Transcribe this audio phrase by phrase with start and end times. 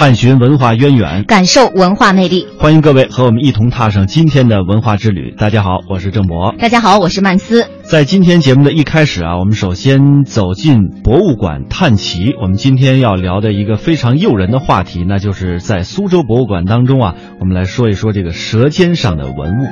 [0.00, 2.46] 探寻文化渊源，感受文化魅力。
[2.58, 5.34] 欢迎各位和我们一同踏上今天的文化之旅。
[5.36, 6.54] 大家好，我是郑博。
[6.58, 7.66] 大家好，我是曼斯。
[7.82, 12.32] 在今天节目的一开始啊，我们首先走进博物馆探奇。
[12.40, 19.66] 我们今天要聊的一个非常诱人的话题，那就是在苏州博物馆当中啊，我们来说一说这个舌尖上的文物。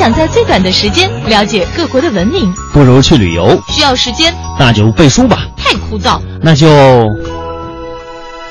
[0.00, 3.62] 想在最短的时间了解各国的文明，不如去旅游。
[3.68, 5.44] 需要时间，那就背书吧。
[5.58, 6.66] 太枯燥，那就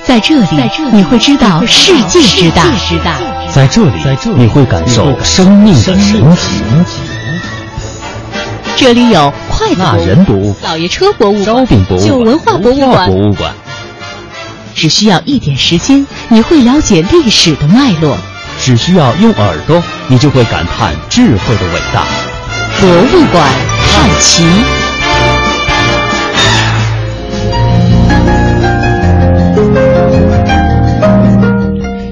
[0.05, 0.47] 在这里，
[0.91, 2.65] 你会知道世界之大。
[3.51, 3.93] 在这里，
[4.37, 6.61] 你会感受生命的神奇。
[8.75, 13.55] 这里有快乐人读、老爷车博物馆、烧饼博物馆、旧文化博物馆。
[14.75, 18.15] 只需要一点时间，你会了解历史的脉络。
[18.59, 22.05] 只需要用耳朵，你就会感叹智慧的伟大。
[22.79, 23.47] 博物馆
[23.89, 24.43] 探奇，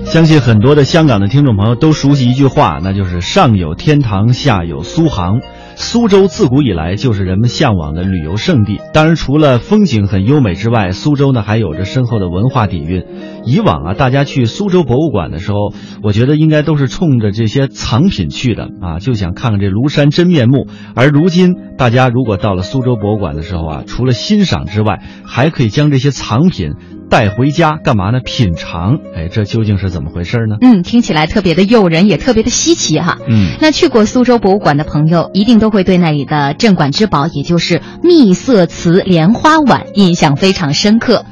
[0.06, 5.42] 相信很多的香港的听众朋友都熟悉一句话，那就是“上有天堂，下有苏杭”。
[5.80, 8.82] 苏州自古以来就是人们向往的旅游胜地。
[8.96, 13.06] 当然，除了风景很优美之外，苏州呢还有着深厚的文化底蕴。
[13.46, 20.68] 以往啊，大家去苏州博物馆的时候，我觉得应该都是冲着这些藏品去的啊，就想看看这庐山真面目。
[20.96, 26.74] 而如今，大家如果到了苏州博物馆的时候啊，除了欣赏之外，还可以将这些藏品。
[27.10, 28.20] 带回家干嘛呢？
[28.24, 30.58] 品尝，哎，这究竟是怎么回事呢？
[30.62, 33.18] 嗯，听起来特别的诱人，也特别的稀奇哈。
[33.28, 41.26] 嗯，那去过苏州博物馆的朋友，一定都会对那里的镇馆之宝，也就是秘色瓷莲花碗，印象非常深刻。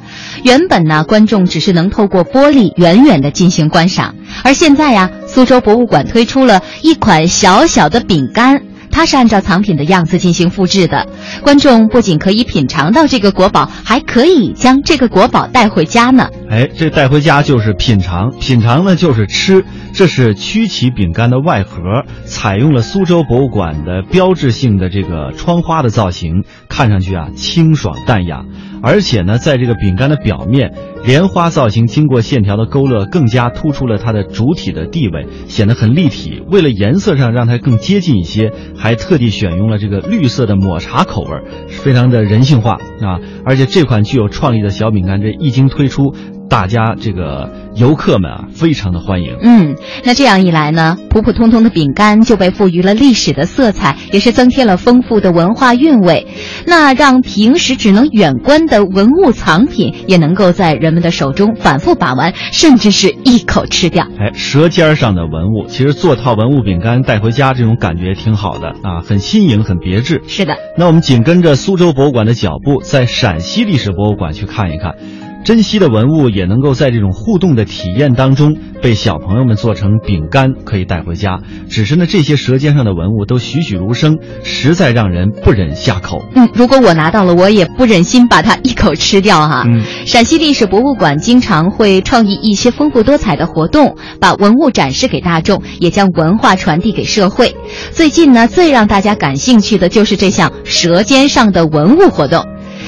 [0.43, 8.63] 原本呢，观众只是能透过玻璃远远的进行观赏，而现在呀，苏州博物馆推出了一款小小的饼干。
[8.95, 11.05] 它是按照藏品的样子进行复制的，
[11.41, 16.29] 观众不仅可以品尝到这个国宝，还可以将这个国宝带回家呢。
[16.49, 19.65] 哎，这带回家就是品尝，品尝呢就是吃。
[19.93, 28.45] 这是曲奇饼干的外盒，采用了苏州博物馆的标志性的这个窗花的造型，看上去啊清爽淡雅。
[28.85, 30.71] 而且呢，在这个饼干的表面，
[31.03, 36.43] 莲花造型经过线条的勾勒，更加突出了它的主体的地位，显得很立体。
[36.51, 41.31] 为了颜色上让它更接近一些，还特地选用了这个绿色的抹茶口味，
[41.67, 43.19] 非常的人性化啊！
[43.43, 46.13] 而且这款具有创意的小饼干，这一经推出。
[46.55, 49.35] 大家这个游客们啊，非常的欢迎。
[49.41, 56.27] 嗯，那这样一来呢，普普通通的饼干就被赋予了历史的色彩，也是增添了丰富的文化韵味。
[56.65, 64.07] 那让平时只能远观的文物藏品，也能够在人们的手中反复把玩，甚至是一口吃掉。
[64.17, 70.21] 哎，舌尖上的文物，其实做套文物饼干带回家，这种感觉挺好的啊，很新颖，很别致。
[70.25, 70.55] 是的。
[70.77, 74.95] 那我们紧跟着苏州博物馆的脚步，在陕西历史博物馆去看一看。
[75.45, 81.39] 珍稀的文物也能够在这种互动的体验当中被小朋友们做成饼干，可以带回家。
[81.69, 86.25] 只是呢，这些舌尖上的文物都栩栩如生，实在让人不忍下口。
[86.33, 89.65] 嗯，如果我拿到了，我也不忍心把它一口吃掉哈。
[89.69, 97.55] 嗯，陕西历史博物馆经常会创意一些丰富多彩的活动，把文物展示给大众，也将文化传递给社会。
[97.91, 102.43] 最近呢，最让大家感兴趣的就是这项舌尖上的文物活动。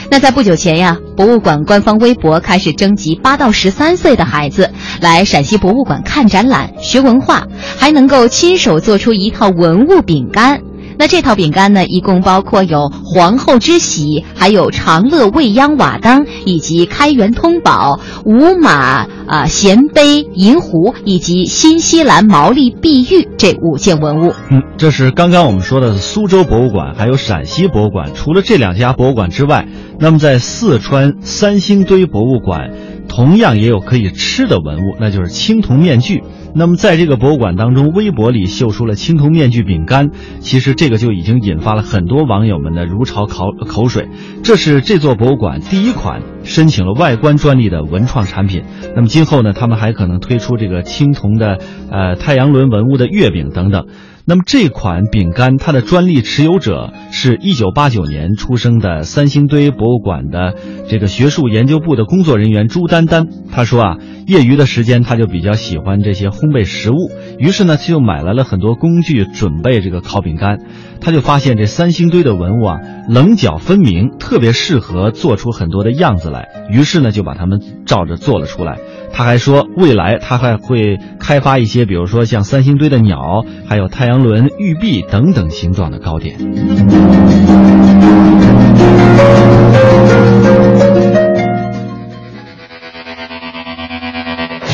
[0.09, 4.71] 那在不久前呀，博物馆官方微博开始征集八到十三岁的孩子
[5.01, 7.45] 来陕西博物馆看展览、学文化，
[7.77, 10.61] 还能够亲手做出一套文物饼干。
[10.99, 24.33] 那这套饼干呢，一共包括有皇后之喜，还有长乐未央瓦当，以及开元通宝、五马啊衔杯、银壶，以及新西兰毛利碧玉这五件文物。
[24.49, 28.11] 嗯，这是刚刚我们说的苏州博物馆，还有陕西博物馆。
[28.15, 29.67] 除了这两家博物馆之外，
[29.99, 32.71] 那么在四川三星堆博物馆。
[33.07, 36.23] 同样也有可以吃的文物，那就是青铜面具。
[36.55, 40.09] 那么在这个博物馆当中，微博里秀出了青铜面具饼干，
[40.39, 44.07] 其实这个就已经引发了很多网友们的如潮口口水。
[44.43, 48.63] 这是这座博物馆第一款申请了外观专利的文创产品。
[48.95, 51.59] 那么今后呢，他们还可能推出这个青铜的
[51.91, 53.85] 呃太阳轮文物的月饼等等。
[54.29, 60.53] 那么这款饼干，它的专利持有者是一九八九年出生的三星堆博物馆的
[60.89, 63.27] 这个学术研究部的工作人员朱丹丹。
[63.49, 63.97] 他说啊，
[64.27, 67.09] 业余的时间他就比较喜欢这些烘焙食物，
[67.39, 70.59] 于是呢，他就买来了很多工具准备这个烤饼干。
[70.99, 76.49] 他就发现这三星堆的文物啊，棱角分明，特别适合做出很多的样子来。
[76.69, 78.79] 于是呢，就把它们照着做了出来。
[79.13, 86.37] 他还说，未来他还会开发一些，比如说像三星堆的鸟，还有太阳轮、玉璧等等形状的糕点。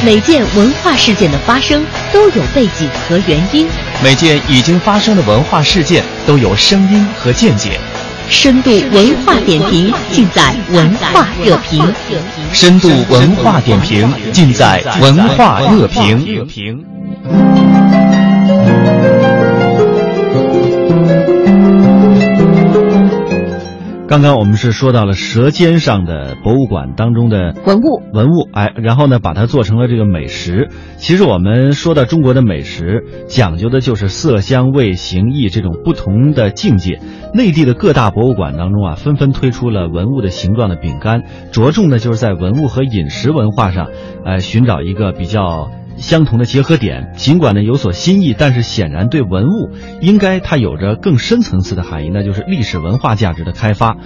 [0.05, 3.65] 每件文化事件的发生都有背景和原因，
[4.03, 7.79] 每件已经发生的文化事件都有声音和见解。
[8.29, 11.81] 深度文化点评尽在文化热评。
[12.51, 16.85] 深度文化点评尽在文化热评。
[24.13, 30.69] 刚刚我们是说到了舌尖上的博物馆当中的文物，文物，哎，然后呢，把它做成了这个美食。
[30.97, 36.99] 其实我们说到中国的美食，讲究的就是色香味形意这种不同的境界。
[37.33, 43.87] 内地的各大博物馆当中啊，纷纷推出了文物的形状的饼干，着重的就是在文物和饮食文化上，
[44.23, 45.71] 呃，寻找一个比较。
[45.97, 49.69] 相同的结合点，尽管呢有所新意，但是显然对文物
[50.01, 53.97] 应该它有着更深层次的含义，那就是历史文化价值的开发。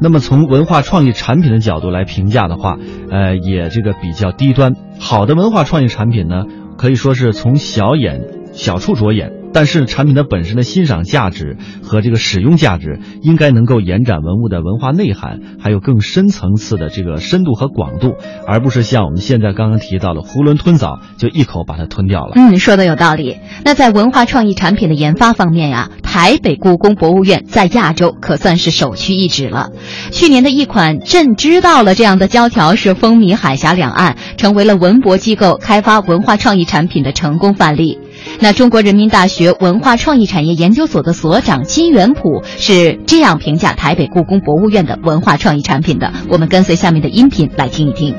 [0.00, 2.76] 那么从文化创意产品的角度来评价的话，
[3.10, 4.74] 呃，也这个比较低端。
[4.98, 6.44] 好的文化创意产品呢，
[6.76, 9.43] 可以说是从小眼小处着眼。
[9.54, 18.16] 但是产品的本身的欣赏价值和这个使用价值，应该能够延展文物的文化内涵，还有更深层次的这个深度和广度，
[18.46, 22.32] 而不是像我们现在刚刚提到的囫囵吞枣，就一口把它吞掉了。
[22.34, 23.38] 嗯，说的有道理。
[23.64, 29.70] 那在文化创意产品的研发方面呀，台北故宫博物院在亚洲可算是首屈一指了。
[30.10, 38.00] 去年的一款“朕知道了”这样的胶条是风靡海峡两岸，成为了文博机构开发文化创意产品的成功范例。
[38.40, 46.12] 那中国人民大学文化创意产业研究所的所长金元普是这样评价台北故宫博物院的文化创意产品的。
[46.30, 48.14] 我们跟随下面的音频来听一听。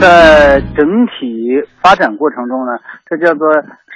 [0.00, 2.72] 在整体发展过程中呢，
[3.08, 3.48] 这叫做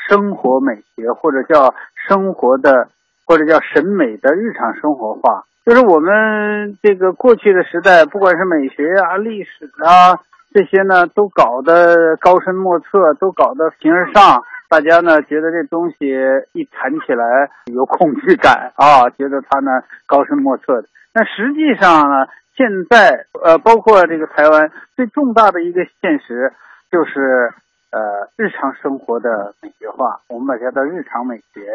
[0.08, 1.74] 生活美学，或者叫
[2.08, 2.88] 生活的，
[3.26, 5.44] 或者叫审美的日常生活化。
[5.66, 10.20] 就是我们这个过去的时代，不管是美学啊、历史啊。
[10.58, 15.96] 这些呢都搞得高深莫测，都搞得形而上，大家呢觉得这东西
[16.50, 19.70] 一谈起来有恐惧感啊，觉得它呢
[20.04, 20.88] 高深莫测的。
[21.14, 22.26] 那实际上呢，
[22.56, 26.52] 现在呃，包括这个台湾最重大的一个现实
[26.90, 27.52] 就是
[27.92, 31.70] 呃日常生活的美学化，我们把它叫日常美学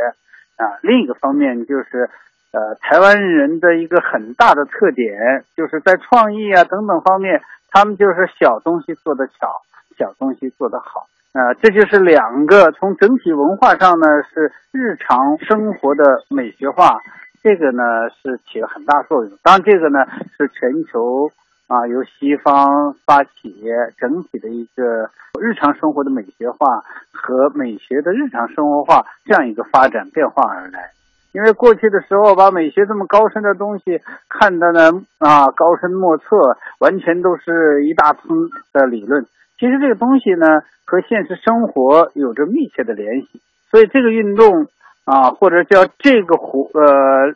[0.58, 0.76] 啊。
[0.82, 2.10] 另一个方面就是
[2.52, 7.42] 呃台湾人的一个很大的特点，就是在创意啊等等方面。
[7.74, 9.50] 他们就是小东西做的巧，
[9.98, 17.02] 小东西做得好，啊，这就是两个从整体文化上呢是日常生活的美学化，
[17.42, 17.82] 这个呢
[18.22, 19.34] 是起了很大作用。
[19.42, 20.06] 当然，这个呢
[20.38, 21.32] 是全球
[21.68, 23.66] 啊由西方发起
[23.98, 25.10] 整体的一个
[25.42, 30.92] 日常生活的美学化和美学的日常生活化这样一个发展变化而来。
[31.34, 34.00] 因为过去的时候，把美学这么高深的东西
[34.30, 39.26] 看的呢啊高深莫测，完全都是一大通的理论。
[39.58, 44.68] 其实这个东西呢和现实生活有着密切的联系，所以这个运动
[45.06, 47.30] 啊或者叫这个活呃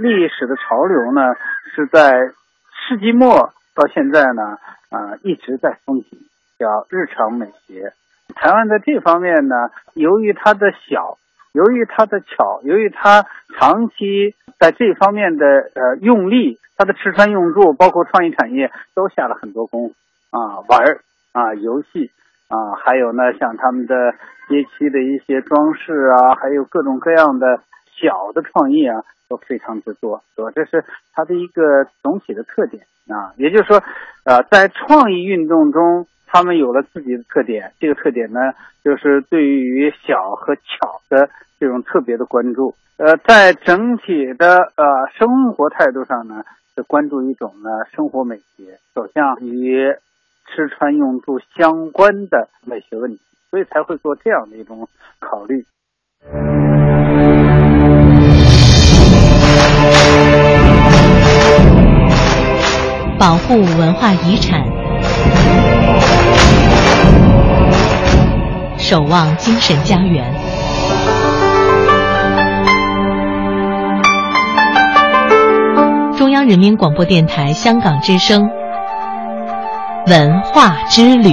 [0.00, 1.22] 历史的潮流呢
[1.76, 2.10] 是在
[2.88, 4.58] 世纪末到现在呢
[4.90, 6.18] 啊一直在风行，
[6.58, 7.92] 叫日常美学。
[8.34, 9.54] 台湾在这方面呢，
[9.94, 11.18] 由于它的小。
[11.54, 13.24] 由于他的巧，由于他
[13.56, 19.94] 长期在这方面的呃用力，他的吃穿用住，包括创意产业都下了很多功夫
[20.36, 20.98] 啊，玩
[21.32, 22.10] 啊，游戏
[22.48, 23.94] 啊，还有呢，像他们的
[24.48, 27.60] 街区的一些装饰啊，还有各种各样的
[27.96, 30.50] 小的创意啊，都非常之多，是吧？
[30.54, 33.32] 这是它的一个总体的特点啊。
[33.36, 33.82] 也就是说，
[34.24, 36.06] 呃，在创意运动中。
[36.26, 38.40] 他们有了自己的特点，这个特点呢，
[38.82, 42.74] 就是对于小和巧的这种特别的关注。
[42.96, 44.84] 呃，在整体的呃
[45.16, 46.42] 生活态度上呢，
[46.74, 49.94] 是关注一种呢生活美学，走向与
[50.48, 53.20] 吃穿用度相关的美学问题，
[53.50, 54.88] 所以才会做这样的一种
[55.20, 55.64] 考虑。
[63.24, 64.60] 保护文化遗产，
[68.76, 70.22] 守望精神家园。
[76.18, 78.46] 中央人民广播电台香港之声，
[80.06, 81.30] 文化之旅。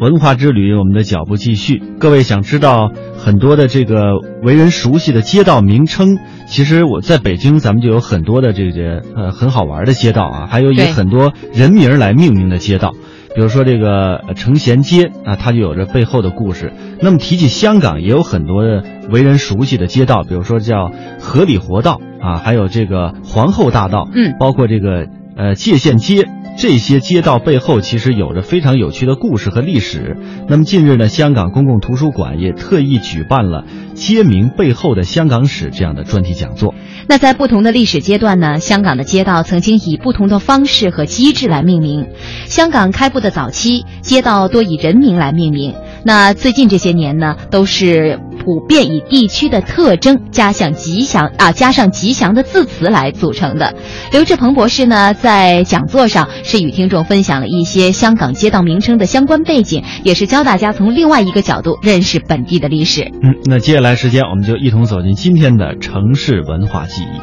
[0.00, 1.82] 文化之旅，我们的脚步继续。
[1.98, 6.16] 各位想知道很多的这个为人熟悉的街道名称，
[6.46, 12.94] 其实我在北京，咱们就有很多的这个呃很好玩的街道啊，还有以很多人名来命名的街道。
[13.34, 16.72] 比如说这个呃成贤街啊，它就有着背后的故事。
[17.02, 20.90] 那么提起香港，也有很多的为人熟悉的街道，比如说叫
[21.20, 26.26] 河里活道啊，还有这个皇后大道，嗯包括这个呃界限街。
[26.60, 30.18] 这些街道背后其实有着非常有趣的故事和历史。
[30.46, 33.64] 那么近日呢，香港公共图书馆也特意举办了
[33.96, 36.74] “街名背后的香港史”这样的专题讲座。
[37.08, 42.08] 那在不同的历史阶段呢，香港的街道曾经以不同的方式和机制来命名。
[42.44, 45.74] 香港开埠的早期，街道多以人名来命名。
[46.04, 53.74] 那最近这些年呢，都是普遍以地区的特征加上吉祥啊，加上吉祥的字词来组成的。
[54.12, 63.10] 刘志鹏博士呢，在讲座上是与听众分享了一些香港街道名称的相关背景，也是教大家从另外一个角度认识本地的历史。
[63.22, 67.20] 嗯，那接下来时间我们就一同走进今天的城市文化记忆。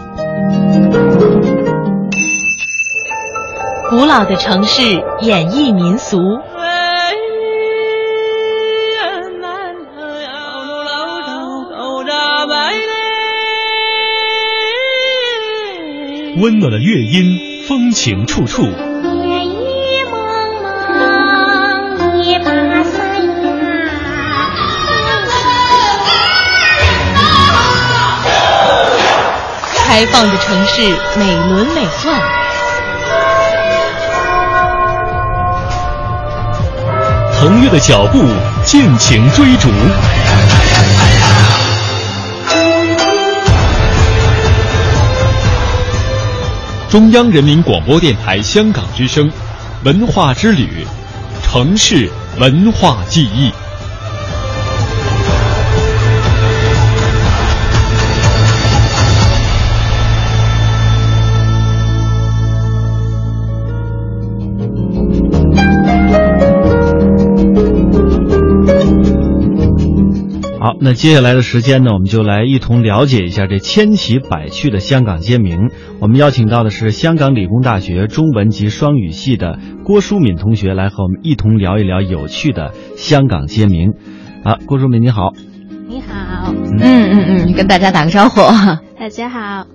[3.90, 4.84] 古老的城市
[5.22, 6.18] 演绎民俗。
[16.40, 18.62] 温暖的乐音，风情处处。
[18.62, 20.18] 夜雨蒙
[21.98, 22.52] 蒙，一把
[22.84, 23.50] 伞呀。
[29.80, 32.10] 开放的城市美轮美奂，
[37.34, 38.24] 腾跃的脚步，
[38.64, 39.70] 尽情追逐。
[46.90, 49.30] 中央人民广播电台香港之声，
[49.84, 50.86] 文化之旅，
[51.44, 53.52] 城市文化记忆。
[70.80, 75.70] 那接下来的时间呢，我们就来一同了解一下这千奇百趣的香港街名。
[76.00, 83.94] 我们邀请到的是香港理工大学中文及双语系的郭淑敏同学，来和我们一同聊一聊有趣的香港街名。
[84.44, 85.34] 啊，郭淑敏你好。
[85.88, 88.42] 你好，嗯嗯嗯，跟大家打个招呼。
[89.00, 89.68] 大家好。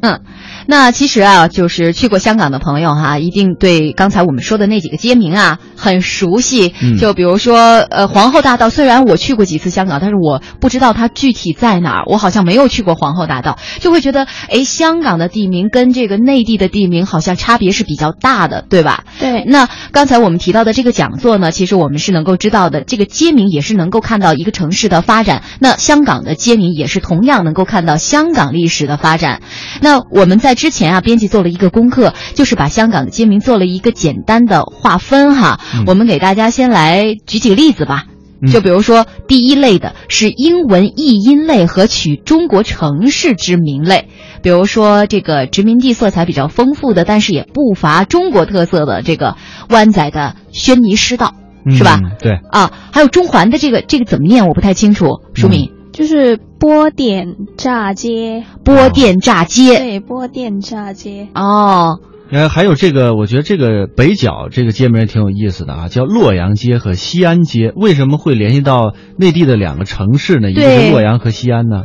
[0.00, 0.20] 嗯，
[0.66, 6.74] 那其实啊，就是去过香港的朋友哈、一定对刚才我们说的那几个街名啊很熟悉。
[6.80, 19.04] 嗯就比如说，呃，皇后大道，虽然我去过几次香港，但是我不知道它具体在哪儿，我好像没有去过皇后大道，就会觉得，哎，香港的地名跟这个内地的地名好像差别是比较大的，对吧？
[19.18, 25.42] 对，那刚才我们提到的这个讲座呢，其实我们是能够知道的，这个街名也是能够看到一个城市的发展。
[25.58, 29.42] 那香港的街名也是同样能够看到香港历史的发展。
[29.80, 35.60] 那我们在之前啊，编辑做了一个功课，就是把香港的街名做了一个简单的划分哈。
[35.74, 38.04] 嗯我们给大家先来举几个例子吧。
[38.44, 44.08] 嗯就比如说，第一类的是英文译音类和取中国城市之名类，
[44.42, 49.36] 比如说这个殖民地色彩比较丰富的，但是也不乏中国特色的这个
[49.68, 51.34] 湾仔的轩尼诗道，
[51.70, 52.00] 是吧？
[52.02, 54.48] 嗯对，啊，还有中环的这个这个怎么念？
[54.48, 55.20] 我不太清楚。
[55.34, 59.78] 淑敏，就是波点炸街，波点炸街。
[59.78, 61.28] 对，波点炸街。
[61.34, 67.72] 哦，呃，还有这个，我觉得这个北角这个街名也挺有意思的啊，叫洛阳街和西安街。
[67.76, 70.50] 为什么会联系到内地的两个城市呢？
[70.50, 71.84] 一个是洛阳和西安呢？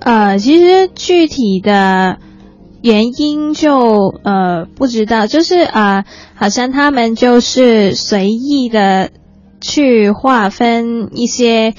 [0.00, 2.18] 呃，其实具体的
[2.82, 6.04] 原因就呃不知道，就是啊、呃
[6.34, 9.10] 好像他们就是随意的
[9.62, 11.72] 去划分一些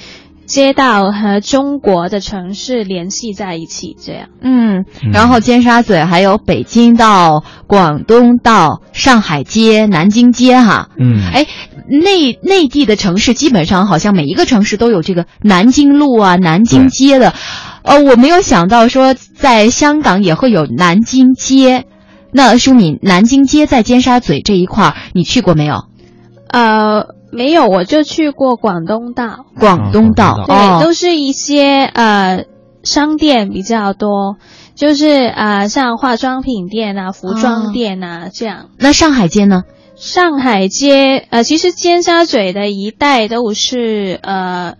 [0.46, 4.28] 街道和中国的城市联系在一起，这样。
[4.40, 10.88] 嗯，然后尖沙咀还有北京到、广东到、上海街、南京街，哈。
[10.98, 11.46] 嗯，哎，
[11.88, 17.34] 内内地的城市基本上好像每一个城市都有这个南京路啊、南京街的。
[17.82, 21.86] 呃，我没有想到说在香港也会有南京街。
[22.32, 25.84] 那舒敏，南京街在尖沙咀这一块儿，你去过没有？
[26.48, 27.15] 呃。
[27.30, 29.46] 没有，我就去过广东道。
[29.58, 32.44] 广东道，对，都是一些呃
[32.82, 34.36] 商店比较多，
[34.74, 38.70] 就是呃像化妆品店啊、服装店啊这样。
[38.78, 39.64] 那上海街呢？
[39.96, 44.74] 上海街呃，其实尖沙咀的一带都是呃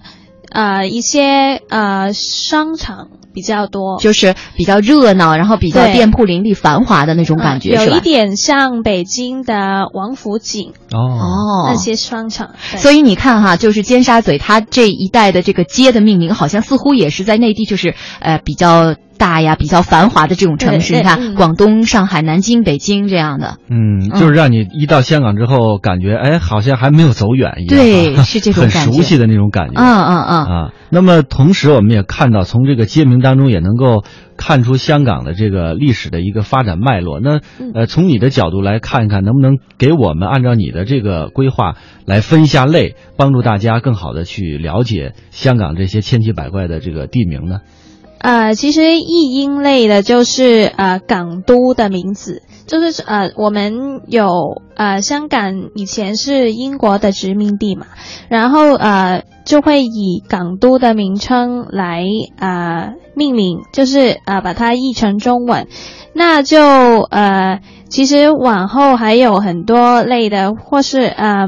[0.56, 3.08] 呃一些呃商场。
[3.36, 12.52] 比较多，就是比较热闹，然后比较店铺林立、繁华的那种感觉，有一点像北京的王府井哦，那些商场。
[12.78, 18.94] 所以你看哈，就是尖沙咀，它这一带的这个街的命名，好像似乎也是在内地，就是呃比较。
[19.16, 30.72] 大呀，比较繁华的这种城市，你看广东、上海、南京、北京这样的，嗯，就是让你一到香港之后，感觉哎，好像还没有走远一样，对， 是这种很熟悉的那种感觉，嗯嗯嗯啊。
[30.90, 34.04] 那么同时，我们也看到，从这个街名当中也能够
[34.36, 37.18] 看出香港的这个历史的一个发展脉络。
[37.20, 37.40] 那
[37.74, 47.58] 呃，从你的角度来看一看，能不能给我们按照你的这个规划来分一下类，帮助大家更好的去了解香港这些千奇百怪的这个地名呢？
[48.18, 57.86] 呃，其实译音类的就是呃港都的名字，就是呃我们有呃香港以前是英国的殖民地嘛，
[58.28, 62.04] 然后呃就会以港都的名称来
[62.38, 65.68] 呃命名，就是呃把它译成中文，
[66.12, 66.58] 那就
[67.10, 71.46] 呃其实往后还有很多类的，或是呃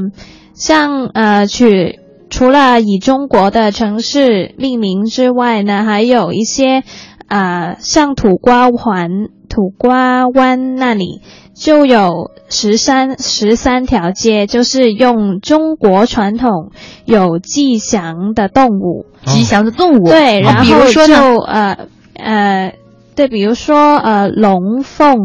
[0.53, 1.99] 像呃取。
[2.29, 6.83] 除了以中国的城市命名之外呢，还有一些，
[7.27, 9.09] 啊，像土瓜湾、
[9.49, 11.21] 土瓜湾那里
[11.55, 16.71] 就有十三十三条街，就是用中国传统
[17.05, 22.75] 有吉祥的动物，吉祥的动物，对，然后就呃呃，
[23.15, 25.17] 对，比如说呃龙凤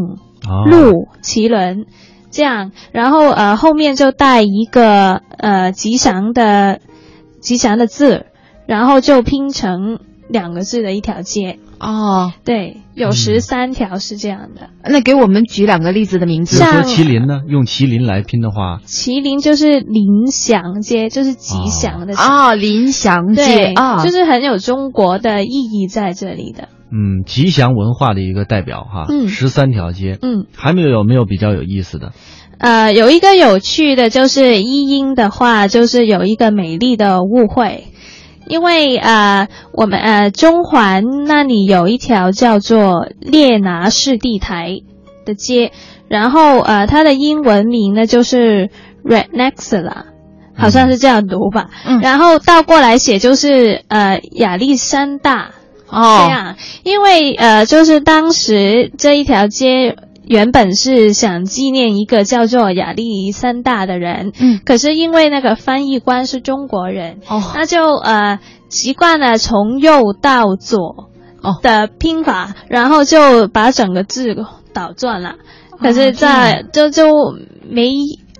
[0.65, 1.85] 鹿麒麟
[2.31, 6.79] 这样，然后呃后面就带一个呃吉祥的。
[7.39, 8.25] 吉祥的字，
[8.67, 12.33] 然后就拼成两个字的一条街哦。
[12.43, 14.69] 对，有十三条是这样的。
[14.83, 16.59] 那给我们举两个例子的名字。
[16.59, 17.41] 比如说麒麟呢？
[17.47, 22.55] 用麒麟来拼的话，麒麟就是林祥街，就是吉祥的啊。
[22.55, 26.69] 林祥街啊，就是很有中国的意义在这里的。
[26.91, 29.05] 嗯，吉祥文化的一个代表哈。
[29.09, 30.17] 嗯，十三条街。
[30.21, 32.13] 嗯，还没有有没有比较有意思的？
[32.57, 37.87] 呃，有一个有趣的，就是一音的话，就是有一个美丽的误会，
[38.47, 44.81] 因为呃，我们呃中环那里有一条叫做列拿士地台
[45.25, 45.71] 的街，
[46.07, 48.69] 然后呃它的英文名呢就是
[49.03, 50.05] Rednexla，
[50.55, 55.51] 好像是这样读吧，嗯，然后倒过来写就是呃亚历山大，
[55.89, 59.97] 哦，这样，因为呃就是当时这一条街。
[60.27, 71.09] 原本是想纪念一个叫做亚历山大的人，嗯，可是因为那个翻译官是中国人，哦，那就呃习惯了从右到左
[71.41, 71.59] 哦。
[71.61, 74.35] 的拼法，然后就把整个字
[74.73, 75.35] 倒转了，
[75.79, 77.05] 可是，在就就
[77.69, 77.91] 没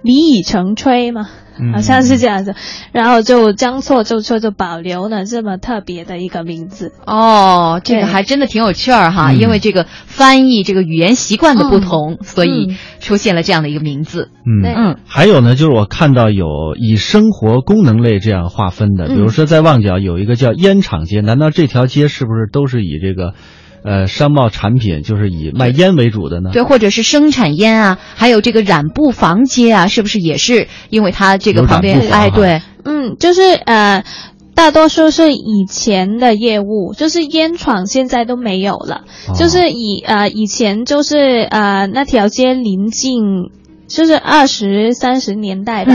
[0.05, 1.27] 李以成吹嘛。
[1.73, 2.53] 好像是这样子，
[2.91, 6.91] 然后就将错就错，就保留了这么特别的一个名字。
[7.05, 14.31] 哦，这个还真的挺有趣儿哈，因为这个翻译这个语言习惯的不同，所以出现了这样的一个名字。
[14.45, 23.33] 嗯嗯，还有呢，就是我看到有以生活功能类这样划分的，比如说在旺角有一个叫烟厂街，难道这条街是不是都是以这个？
[23.85, 26.49] 呃，商贸产品就是以卖烟为主的呢？
[26.51, 32.09] 对，或者是生产烟啊，还有这个染布房街啊，是不是也是因为它这个旁边？
[32.11, 34.03] 哎，对，嗯，就是呃，
[34.55, 39.03] 大多数是以前的业务，就是烟厂现在都没有了，
[39.37, 43.51] 就是以呃以前就是呃那条街临近。
[43.87, 45.93] 就是二十三十年代吧，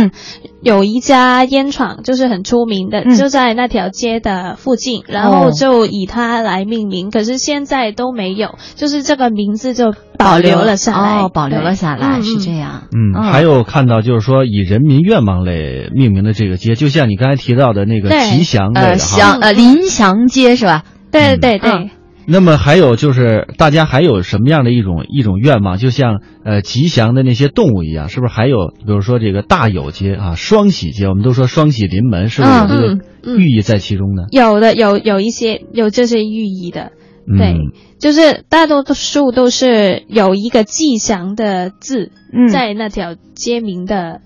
[0.62, 7.10] 有一家烟厂，就是很出名的，就在那条街的附近，然后就以它来命名。
[7.10, 12.84] 可是现在都没有，就是这个名字就保留了下来，保留了下来，是这样。
[12.92, 20.84] 嗯，还有看到就是说以人民愿望类命名的这个街，就像你刚才提到的那个吉祥类的祥呃林祥街是吧？
[21.10, 21.90] 对对对。
[22.30, 25.78] 那么还有就是，大家还有什么样的一种一种愿望？
[25.78, 31.08] 就像呃吉祥的那些动物一样，是不是还有比如说这个大有街啊、双喜街？
[31.08, 34.26] 我们都说双喜临门，是不是有这个寓意在其中呢？
[34.30, 36.92] 有的有有一些有这些寓意的，
[37.26, 37.54] 嗯对，
[37.98, 44.20] 就是大多数都是有一个吉祥的字嗯在那条街名的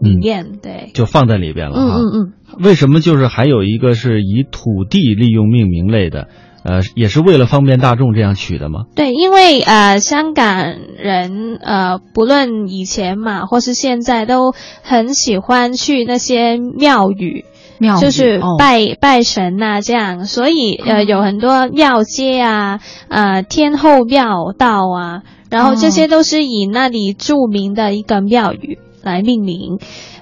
[0.00, 1.96] 里面，对，就放在里边了嗯哈。
[1.98, 2.32] 嗯嗯。
[2.64, 6.28] 为什么就是还有一个是以土地利用命名类的？
[6.64, 8.84] 呃，也是为了方便大众这样取的吗？
[8.94, 17.44] 对，因为呃，香港人呃，不论以前嘛，或是现在，都很喜欢去那些庙宇，
[17.78, 29.78] 庙宇就是哦拜、拜神呐、这样，所以呃，有很多庙街啊，呃，天后庙道啊，然后这些都是以那里著名的一个庙宇来命名。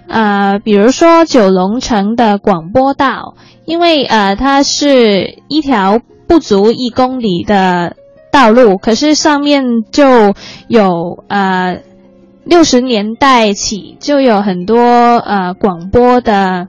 [0.08, 7.96] 呃，比如说九龙城的广播道，因为呃，它是一条不足一公里的
[8.32, 10.34] 道路，可是上面就
[10.68, 11.80] 有呃
[12.44, 14.78] 六十年代起就有很多
[15.18, 16.68] 呃广播的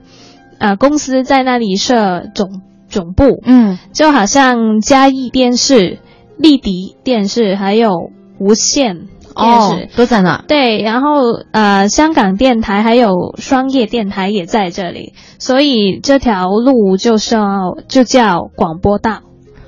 [0.58, 5.98] 呃公司在那里设总总部，嗯就好像嘉义电视、
[6.36, 9.88] 丽迪电视还有无线电哦视。
[9.94, 10.42] 都在那。
[10.48, 17.36] 对，然后呃，香港电台还有商业电台也在这里，所以这条路就是
[17.88, 19.20] 就叫广播道。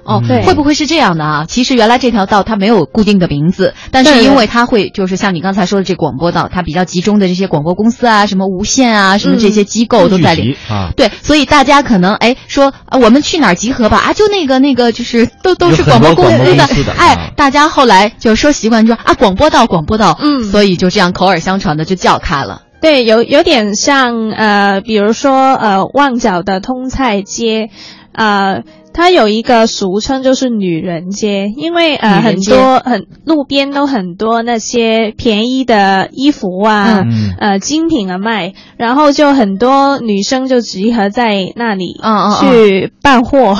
[0.04, 1.44] 哦，对会不会是这样的啊？
[1.48, 10.56] 其实原来这条道它没有固定的名字，但是因为它会就是像你刚才说的这广播道，它比较集中的这些广播公司啊，什么无线啊，什么这些机构都在里。
[10.68, 13.98] 啊，对，所以大家可能哎说啊，我们去哪儿集合吧？
[13.98, 22.62] 啊，就那个那个，就是都都是广播公司的，哎啊，大家后来就说习惯说啊，广播道，广播道，嗯所以就这样口耳相传的就叫开了。
[22.80, 27.68] 对，有有点像呃，比如说呃，旺角的通菜街，
[28.12, 43.56] 呃，它有一个俗称就是女人街，因为呃很多很路边都很多那些便宜的衣服啊，嗯呃精品啊卖，然后就很多女生就集合在那里嗯嗯嗯去办货，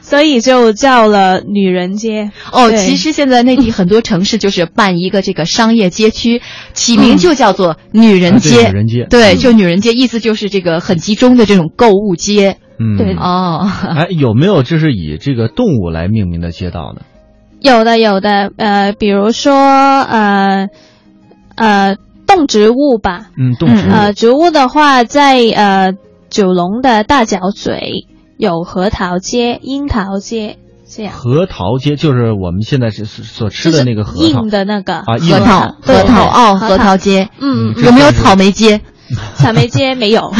[0.00, 2.30] 所以就叫了女人街。
[2.50, 6.40] 哦，其实现在内地很多城市就是办一个这个商业街区，
[6.72, 8.68] 起名就叫做女人街。
[8.68, 12.56] 女人街对，嗯就女人街，意思就是这个很集中的这种购物街。
[12.82, 17.02] 嗯，对哦， 哎，有没有就是以这个动物来命名的街道呢？
[17.60, 20.68] 有的有的，呃，比如说呃
[21.56, 23.90] 呃动植物吧，嗯，动植物。
[23.92, 25.92] 呃，植物的话，在呃
[26.30, 28.06] 九龙的大角咀
[28.38, 30.56] 有核桃街、樱桃街
[30.88, 37.28] 这样，核桃街就是我们现在是是所吃的那个核桃硬的那个啊，核桃，核桃哦，核桃街。
[37.40, 38.80] 嗯，这有没有草莓街？
[39.34, 40.32] 草莓街没有，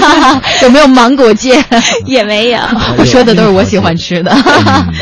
[0.62, 1.54] 有没有芒果街？
[2.06, 2.58] 也没有。
[2.98, 4.30] 我 说的都是我喜欢吃的。
[4.32, 4.94] 嗯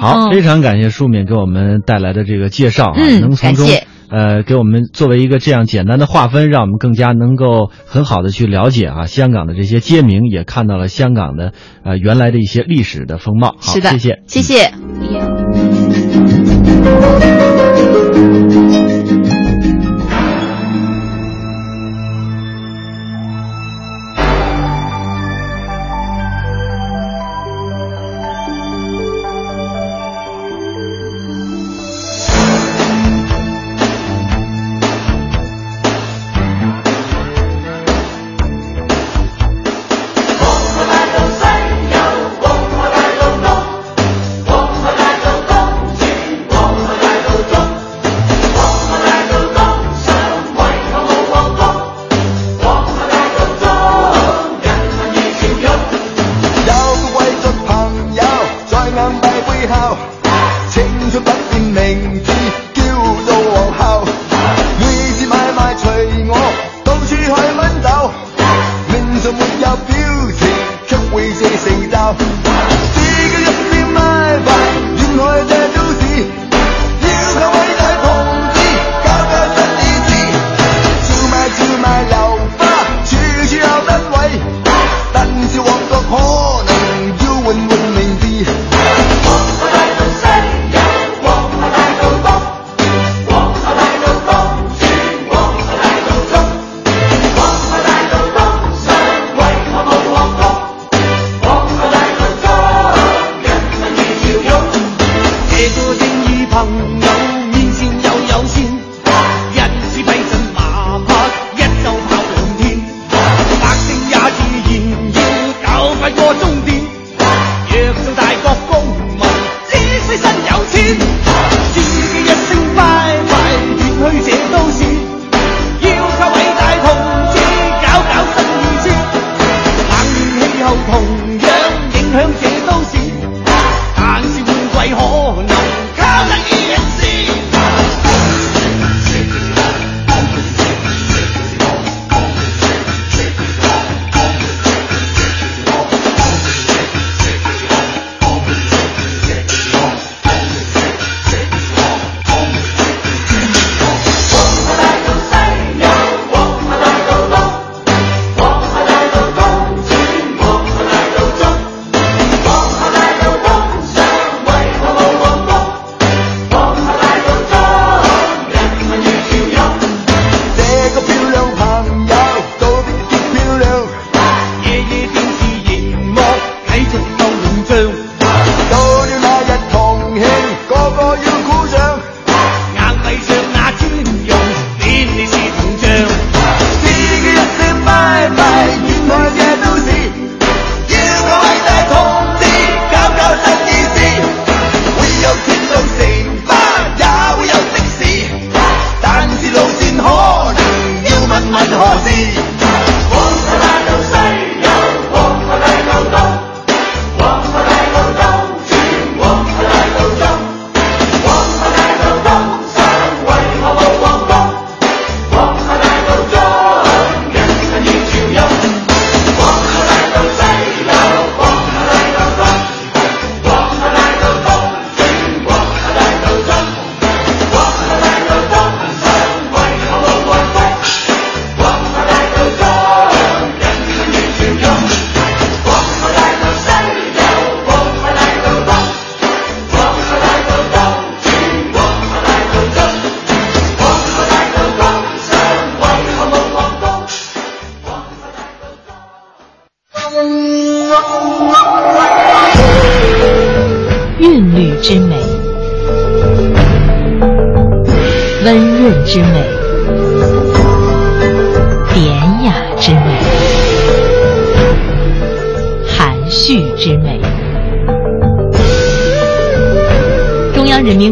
[0.00, 3.68] 好，嗯非常感谢舒敏给我们带来的这个介绍啊，嗯能从中
[4.10, 11.52] 呃给我们作为一个这样简单的划分，让我们更加能够很好的去了解啊香港的这些街名，也看到了香港的
[11.84, 13.54] 呃原来的一些历史的风貌。
[13.60, 14.72] 好，是的，谢谢，谢谢。
[15.12, 15.49] 有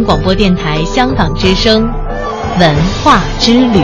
[0.09, 1.83] 广播电台香港之声，
[2.59, 3.79] 文化之旅。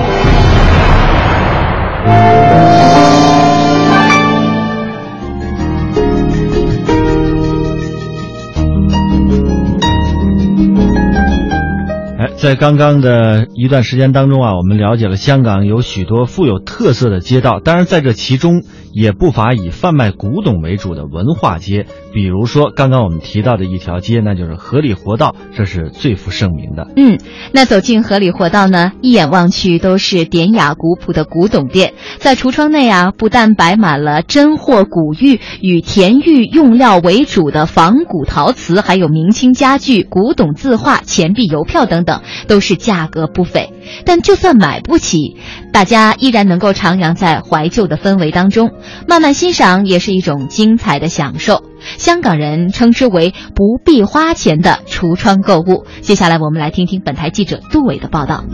[12.19, 18.63] 哎，在刚刚的一段时间当中啊，我们了解了香港有许多富有特色的街道，当然在这其中
[18.95, 26.87] 也不乏以贩卖古董为主的文化街，比如说刚刚我们提到的一条街，那就是合理活道，这是最负盛名的。
[26.97, 27.19] 嗯，
[27.53, 43.73] 那走进合理活道呢，一眼望去都是典雅古朴的古董店，在橱窗内啊，不但摆满了真货古玉与田玉用料为主的仿古陶瓷，还有明清家具、古董字画、钱币、邮票等等，都是价格不菲。
[44.07, 45.37] 但就算买不起，
[45.73, 48.71] 大家依然能够徜徉在怀旧的氛围当中，
[49.09, 51.65] 慢慢欣赏也是一种精彩的享受。
[52.05, 55.87] 香港人称之为不必花钱的橱窗购物。
[56.03, 58.45] 接下来我们来听听本台记者杜伟的报道。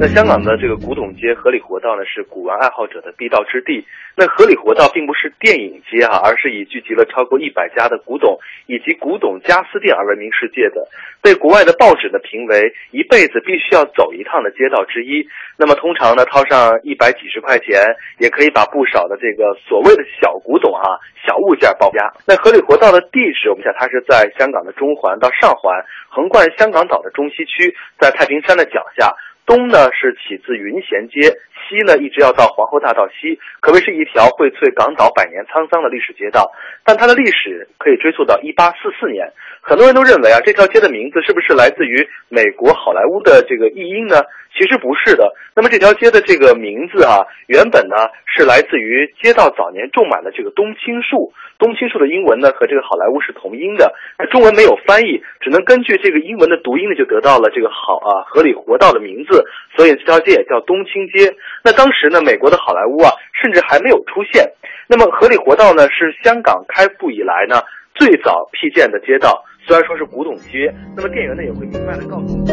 [0.00, 3.84] 那香港的这个古董街合理活道呢，是古玩爱好者的必到之地。
[4.14, 10.86] 那合理活道并不是电影街啊，而是以聚集了超过一百家的古董以及古董家私店而闻名世界的，
[11.20, 15.26] 被国外的报纸呢评为一辈子必须要走一趟的街道之一。
[15.56, 17.82] 那么通常呢，掏上一百几十块钱，
[18.18, 22.06] 也可以把不少的这个所谓的小古董啊、小物件包家。
[22.24, 25.74] 那合理活道的地址，我们想它是在香港的中环到上环，
[26.08, 29.10] 横贯香港岛的中西区，在太平山的脚下。
[29.48, 36.52] 东呢是起自云贤街，西呢一直要到皇后大道西，可谓是一条荟萃港岛百年沧桑的历史街道。
[36.84, 39.32] 但它的历史可以追溯到一八四四年。
[39.68, 44.16] 很多人都认为啊，这条街的名字是不是来自于美国好莱坞的这个译音呢？
[44.56, 45.30] 其实不是的。
[45.54, 51.34] 那么这条街的这个名字啊，原本呢是来自于街道早年种满了这个冬青树。
[51.58, 53.92] 冬青树的英文呢和这个好莱坞是同音的，
[54.30, 59.44] 中文没有翻译，只能根据这个英文的读音呢，就得到了这个好啊合理活道的名字。
[59.76, 61.36] 所以这条街也叫冬青街。
[61.62, 64.48] 那当时呢，美国的好莱坞啊，甚至还没有出现。
[64.88, 67.60] 那么合理活道呢，是香港开埠以来呢
[67.94, 69.44] 最早辟建的街道。
[69.68, 72.50] 虽然说是古董街，那么店员呢也会明白的告诉你。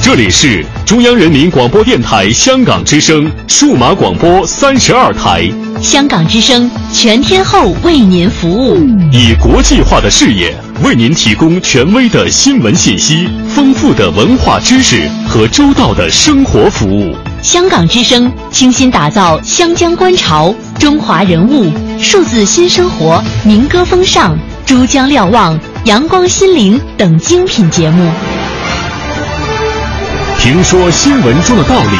[0.00, 8.76] 这里是中央人民广播电台香港之声数码广播三十二台，香港之声全天候为您服务，
[9.10, 17.16] 以国际化的视野为您提供权威的新闻信息、丰富的文化知识和周到的生活服务。
[17.44, 28.10] 香港之声倾心打造湘江观潮、中华人物、数字新生活、民歌风尚、珠江瞭望、阳光心灵等精品节目。
[30.38, 31.98] 评说新闻中的道理，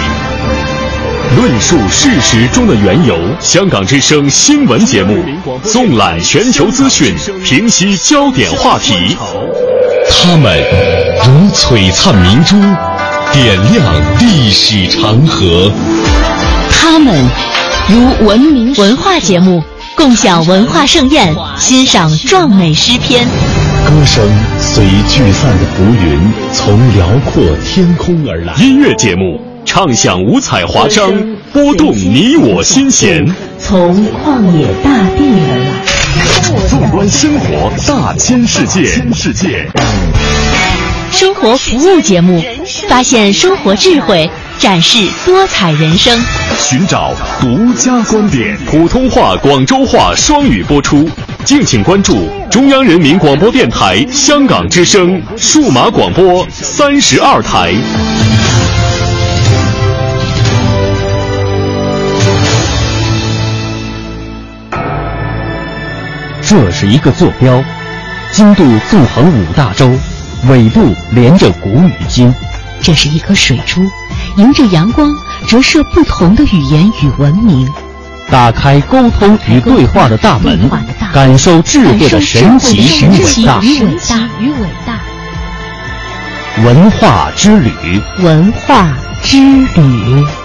[1.36, 3.14] 论述事实中的缘由。
[3.38, 5.22] 香港之声新闻节目，
[5.62, 9.14] 纵览全球资讯，平息焦点话题。
[10.10, 10.58] 他们
[11.22, 12.56] 如璀璨明珠，
[13.34, 15.68] 点亮历史长河。
[16.70, 17.12] 他们
[17.88, 19.60] 如文明文化节目，
[19.96, 23.26] 共享文化盛宴，欣赏壮美诗篇。
[23.84, 24.24] 歌声
[24.60, 31.12] 随聚散的浮云从辽阔天空而来，音乐节目唱响五彩华章，
[31.52, 33.26] 拨动你我心弦。
[33.58, 39.68] 从旷野大地而来，纵观生活大千世界，世界。
[41.14, 42.42] 生活服务节目，
[42.88, 46.12] 发现生活智慧，展示多彩人生，
[46.58, 48.58] 寻找独家观点。
[48.66, 51.08] 普通话、广州话双语播出，
[51.44, 57.72] 敬请关注中央人民广播电台香港之声数码广播三十二台。
[66.42, 67.62] 这是一个坐标，
[68.32, 69.88] 经度纵横五大洲，
[70.48, 72.32] 纬度连着古与今。
[72.82, 73.82] 这是一颗水珠，
[74.36, 75.10] 迎着阳光
[75.48, 77.66] 折射不同的语言与文明。
[78.30, 80.68] 打开沟通与对话的大门，
[81.12, 83.60] 感受智慧的神奇与伟大。
[83.62, 84.98] 与伟大。
[86.64, 88.88] 文化之旅，文化
[89.22, 89.38] 之
[89.76, 90.43] 旅。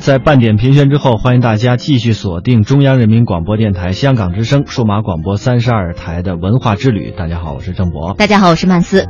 [0.00, 7.10] 在半点评选之后，欢迎大家继续锁定中央人民广播电台香港之声数码广播三十二台的文化之旅。
[7.10, 8.14] 大家好，我是郑博。
[8.14, 9.06] 大家好，我是曼斯。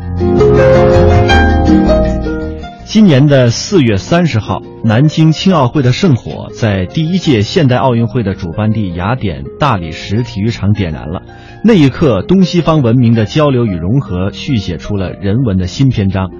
[2.85, 11.23] 今年的四月三十号，南京青奥会的圣火在第一届现代奥运会的主办地雅典大理石体育场点燃了。
[11.63, 16.31] 那一刻，东西方文明的交流与融合续写出了人文的新篇章。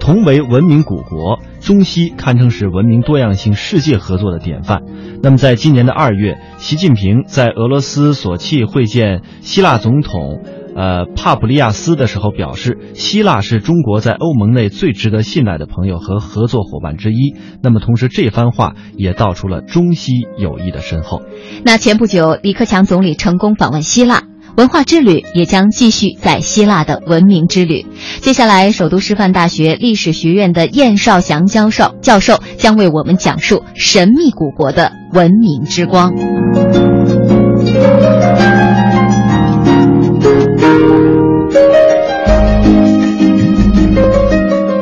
[0.00, 4.82] 同为文明古国，中西堪称是文明多样性世界合作的典范。
[5.22, 10.42] 那么，在今年的二月，习近平在俄罗斯索契会见希腊总统，
[10.74, 17.36] 呃，帕普利亚斯的时候表示，希腊是中国在欧盟内最值得信赖的朋友和合作伙伴之一。
[17.62, 21.22] 那么，同时这番话也道出了中西友谊的深厚。
[21.62, 24.29] 那前不久，李克强总理成功访问希腊。
[24.56, 27.86] 文化之旅也将继续在希腊的文明之旅。
[28.20, 36.12] 接下来，首都师范大学历史学院的晏绍祥教授教授将为我们讲述神秘古国的文明之光。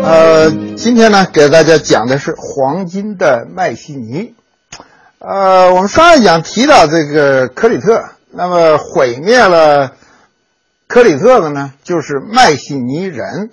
[0.03, 4.33] 呃，今天呢，给大家讲的是黄金的迈锡尼。
[5.21, 8.18] 呃，我们上一讲提到这个克里特。
[8.31, 9.93] 那么毁灭了
[10.87, 13.51] 克里特的呢，就是迈锡尼人。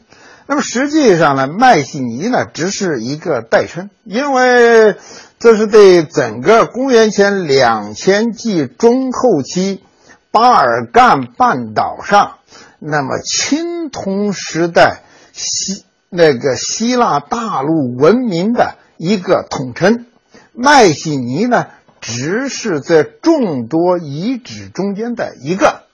[0.47, 4.95] 那么实际上呢，迈锡尼呢只是一个代称，因为
[5.39, 9.81] 这是对整个公元前两千纪中后期
[10.29, 12.35] 巴尔干半岛上
[12.79, 15.01] 那么青铜时代
[15.33, 20.05] 希那个希腊大陆文明的一个统称。
[20.53, 21.67] 迈锡尼呢？
[22.07, 25.85] 只是在众多遗址中间的一个，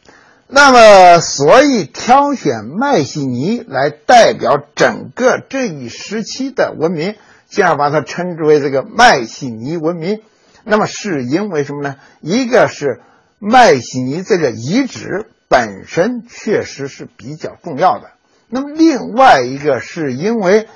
[0.48, 7.16] 那么所以挑选迈锡尼来代表整个这一时期的文明，
[7.48, 10.20] 进而把它称之为这个迈锡尼文明。
[10.66, 11.96] 那么是因为什么呢？
[12.20, 13.00] 一个是
[13.40, 18.12] 迈锡尼这个遗址本身确实是比较重要的，
[18.50, 20.68] 那么另外一个是因为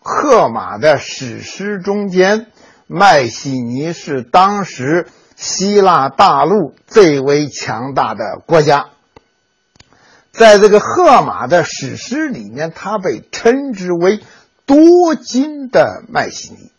[0.00, 2.48] 荷马的史诗中间。
[2.94, 8.90] 麦西尼是当时希腊大陆最为强大的国家，
[10.30, 14.20] 在这个荷马的史诗里面，它被称之为
[14.66, 16.70] 多金的麦西尼。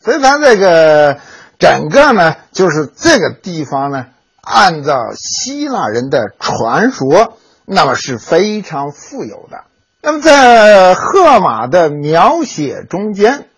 [0.00, 1.18] 所以，咱这个
[1.58, 4.06] 整个呢，就是这个地方呢，
[4.40, 9.64] 按照希腊人的传说，那么是非常富有的。
[10.00, 13.48] 那么，在荷马的描写中间。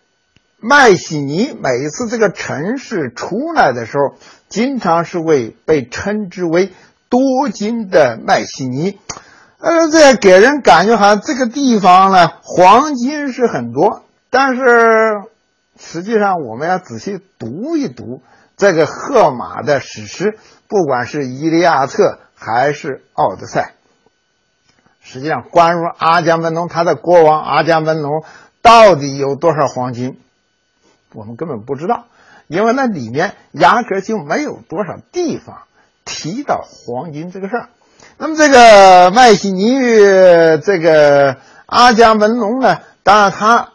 [0.61, 6.73] 迈锡尼每次这个城市出来的时候，经常是为被称之为
[7.09, 8.99] 多金的迈锡尼，
[9.61, 14.63] 呃，这给人感觉好像这个地方呢黄金是很多，但是
[15.79, 18.21] 实际上我们要仔细读一读
[18.57, 20.39] 这个荷马的史诗，
[20.69, 22.03] 不管是《伊利亚特》
[22.35, 23.75] 还是《奥德赛》，
[25.09, 28.25] 实际上关于阿伽门农他的国王阿伽门农
[28.61, 30.19] 到底有多少黄金？
[31.15, 32.07] 我们根本不知道，
[32.47, 35.63] 因为那里面压根就没有多少地方
[36.05, 37.69] 提到黄金这个事儿。
[38.19, 39.79] 那么这个麦西尼
[40.63, 41.37] 这个
[41.67, 43.71] 阿伽门农呢，当然他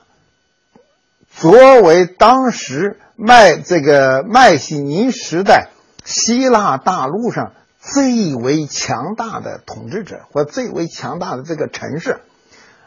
[1.29, 5.69] 作为当时麦这个麦西尼时代
[6.03, 12.21] 希腊大陆上最为强大的统治者或最为强大的这个城市。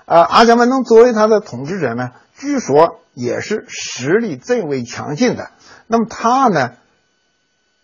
[0.06, 5.50] 呃，阿伽门农作为他的统治者呢，据说也是实力最为强劲的。
[5.88, 6.74] 那么他呢，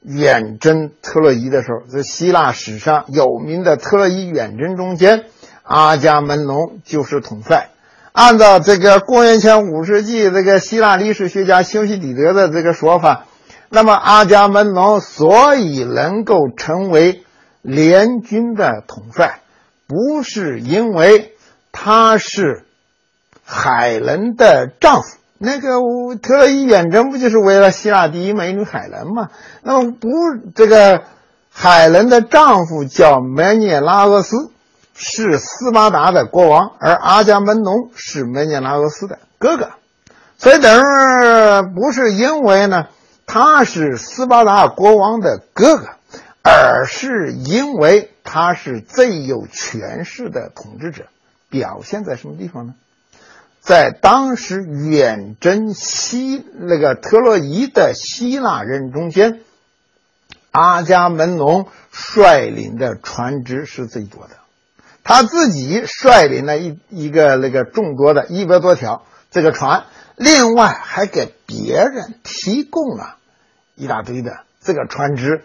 [0.02, 5.24] 远征特洛伊的时候，在希腊史上有名的特洛伊远征中间，
[5.64, 7.70] 阿伽门农就是统帅。
[8.12, 13.24] 按照这个公元前五世纪这个希腊历史学家修昔底德的这个说法，
[13.68, 17.24] 那么阿伽门农所以能够成为
[17.62, 19.40] 联军的统帅，
[19.88, 21.31] 不是因为
[21.72, 22.64] 他是
[23.44, 25.18] 海伦的丈夫。
[25.38, 25.70] 那个
[26.22, 29.30] 特洛伊远征不就是为了希腊第一美女海伦吗？
[29.62, 30.08] 那么不，
[30.54, 31.02] 这个
[31.50, 34.50] 海伦的丈夫叫梅涅拉俄斯。
[34.94, 39.70] 是斯巴达的国王，而阿伽门农是梅涅拉俄斯的哥哥，
[40.36, 42.88] 所以等于不是因为呢
[43.26, 45.86] 他是斯巴达国王的哥哥，
[46.42, 51.06] 而是因为他是最有权势的统治者。
[51.52, 52.74] 表现在什么地方呢？
[53.60, 59.40] 在当时远征希那个特洛伊的希腊人中间，
[60.50, 64.30] 阿伽门农率领的船只是最多的。
[65.04, 69.84] 他自己率领了一一个那个众多的一百多条这个船，
[70.16, 73.16] 另外还给别人提供了
[73.76, 75.44] 一大堆的这个船只，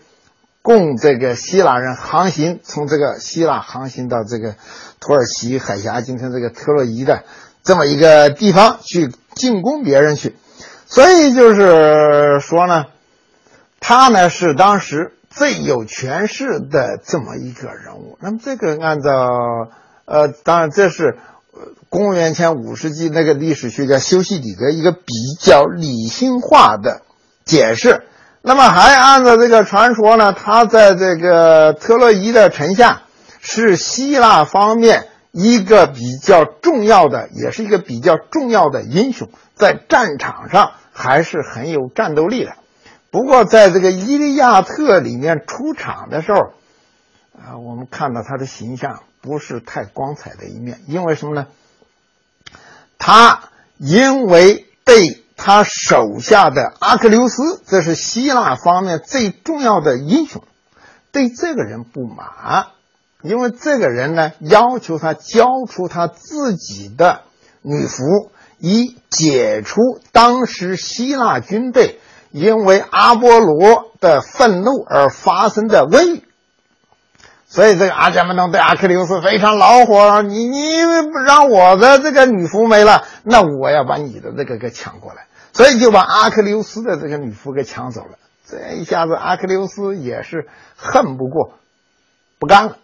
[0.68, 4.56] 供这个希腊人航行，从这个希腊航行到这个
[5.00, 7.24] 土耳其海峡，今天这个特洛伊的
[7.64, 10.36] 这么一个地方去进攻别人去。
[10.88, 12.88] 所以就是说呢，
[13.80, 15.14] 他呢是当时。
[15.30, 19.30] 最有权势的这么一个人物，那么这个按照
[20.06, 21.20] 呃，当然这是
[21.90, 27.04] 公元前五世纪那个历史学家修昔底德一个比较理性化的
[27.46, 28.08] 解释。
[28.42, 33.02] 那么还按照这个传说呢，他在这个特洛伊的城下
[33.42, 42.54] 是希腊方面一个比较重要的，也是一个比较重要的英雄，在战场上还是很有战斗力的。
[43.10, 46.40] 不过，在这个《伊利亚特》里面出场的时候，
[47.38, 50.80] 啊，我们看到他的形象不是太光彩的一面。
[50.88, 51.48] 因为什么呢？
[52.98, 53.44] 他
[53.78, 60.44] 因为被他手下的阿克琉斯，这是希腊方面最重要的英雄，
[61.14, 62.68] 对这个人不满，
[63.22, 67.22] 因为这个人呢要求他交出他自己的
[67.62, 69.80] 女仆，以解除
[70.12, 72.02] 当时希腊军队。
[72.30, 76.24] 因为阿波罗的愤怒而发生的瘟疫，
[77.50, 80.22] 所以这个阿伽门农对阿克琉斯非常恼火。
[80.22, 80.76] 你你
[81.26, 88.18] 让我的这个女仆没了，那我要把你的这个给抢过来，所以就把阿克琉斯的这个女仆给抢走了。
[88.46, 91.54] 这一下子，阿克琉斯也是恨不过，
[92.38, 92.78] 不干了，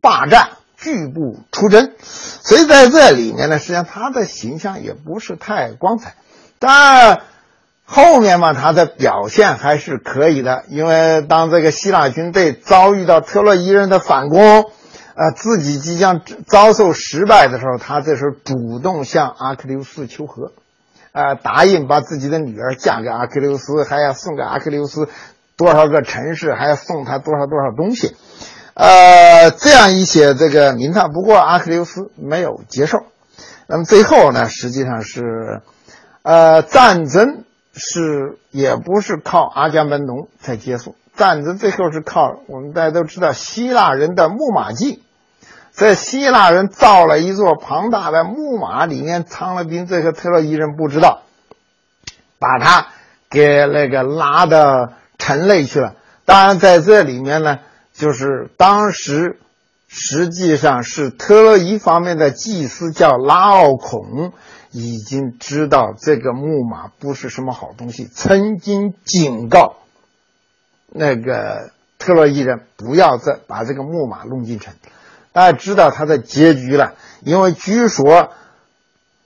[0.00, 1.92] 霸占，拒不出征。
[2.02, 6.16] 所以在这里面呢，实际上他的形象也不是太光彩，
[6.58, 7.22] 但。
[7.92, 14.40] 后面嘛，他的表现还是可以的，因为当这个希腊军队遭遇到特洛伊人的反攻，
[15.16, 20.52] 呃，自己即将遭受失败的时候，他这时候主动向阿克琉斯求和，
[21.10, 25.08] 呃，答应把自己的女儿嫁给阿克琉斯，还要送给阿克琉斯
[25.56, 28.14] 多少个城市，还要送他多少多少东西，
[28.74, 31.10] 呃，这样一些这个名堂。
[31.10, 33.00] 不过阿克琉斯没有接受。
[33.66, 35.60] 那么最后呢，实际上是，
[36.22, 37.42] 呃，战争。
[37.74, 45.02] 是也不是靠阿伽门农才结束战争，最后是靠我们大家都知道希腊人的木马计，
[45.70, 51.22] 在希腊人造了一座庞大的木马，里面藏了兵，这个特洛伊人不知道，
[52.38, 52.88] 把他
[53.28, 55.94] 给那个拉到城内去了。
[56.24, 57.58] 当然，在这里面呢，
[57.92, 59.38] 就是当时
[59.88, 64.32] 实际上是特洛伊方面的祭司叫拉奥孔。
[64.72, 69.76] 已经知道这个木马不是什么好东西，曾经警告
[70.88, 74.72] 那个特洛伊人不要再把这个木马弄进城。
[75.32, 78.30] 大家知道他的结局了，因为据说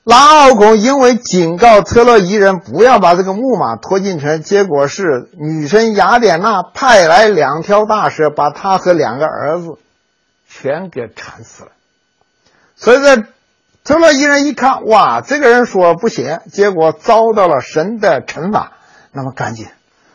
[0.02, 9.76] 拉奥孔因为警告特洛伊人不要把这个木马拖进城，结果是女神雅典娜派来两条大蛇，把他和两个儿子
[10.48, 11.70] 全给缠死了。
[12.76, 13.26] 所以在。
[13.84, 18.72] 特洛伊人一看，哇，这个人说不行，结果遭到了神的惩罚。
[19.12, 19.66] 那么赶紧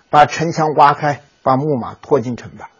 [0.09, 2.71] 把城墙挖开，把木马拖进城吧。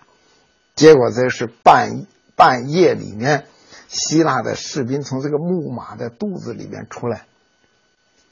[0.76, 3.46] 结果这是半半夜里面，
[3.88, 7.22] 希腊的士兵从这个木马的肚子里面出来，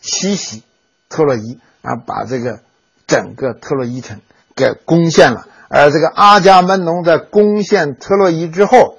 [0.01, 0.63] 袭击
[1.09, 2.61] 特洛伊，啊，把这个
[3.05, 4.19] 整个特洛伊城
[4.55, 5.47] 给攻陷了。
[5.69, 8.96] 而这个阿伽门农在攻陷特洛伊之后，